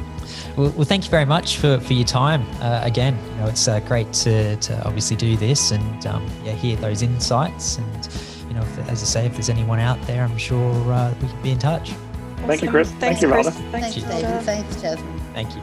well, 0.57 0.69
well, 0.71 0.85
thank 0.85 1.05
you 1.05 1.09
very 1.09 1.25
much 1.25 1.57
for, 1.57 1.79
for 1.79 1.93
your 1.93 2.05
time. 2.05 2.45
Uh, 2.61 2.81
again, 2.83 3.17
you 3.31 3.35
know, 3.37 3.47
it's 3.47 3.67
uh, 3.67 3.79
great 3.81 4.11
to, 4.13 4.55
to 4.57 4.85
obviously 4.85 5.15
do 5.15 5.37
this 5.37 5.71
and 5.71 6.05
um, 6.05 6.27
yeah, 6.43 6.51
hear 6.51 6.75
those 6.75 7.01
insights. 7.01 7.77
And 7.77 8.09
you 8.47 8.53
know, 8.55 8.61
if, 8.61 8.89
as 8.89 9.01
I 9.01 9.05
say, 9.05 9.25
if 9.25 9.33
there's 9.33 9.49
anyone 9.49 9.79
out 9.79 10.01
there, 10.03 10.23
I'm 10.23 10.37
sure 10.37 10.73
uh, 10.91 11.13
we 11.21 11.27
can 11.29 11.41
be 11.41 11.51
in 11.51 11.59
touch. 11.59 11.91
Awesome. 11.91 12.47
Thank 12.47 12.61
you, 12.63 12.69
Chris. 12.69 12.91
Thanks, 12.91 12.99
thank 12.99 13.21
you, 13.21 13.31
Chris. 13.31 13.47
Valda. 13.47 13.71
Thanks, 13.71 13.95
David. 13.95 14.41
Thanks, 14.43 14.81
Jasmine. 14.81 15.19
Thank 15.33 15.55
you. 15.55 15.61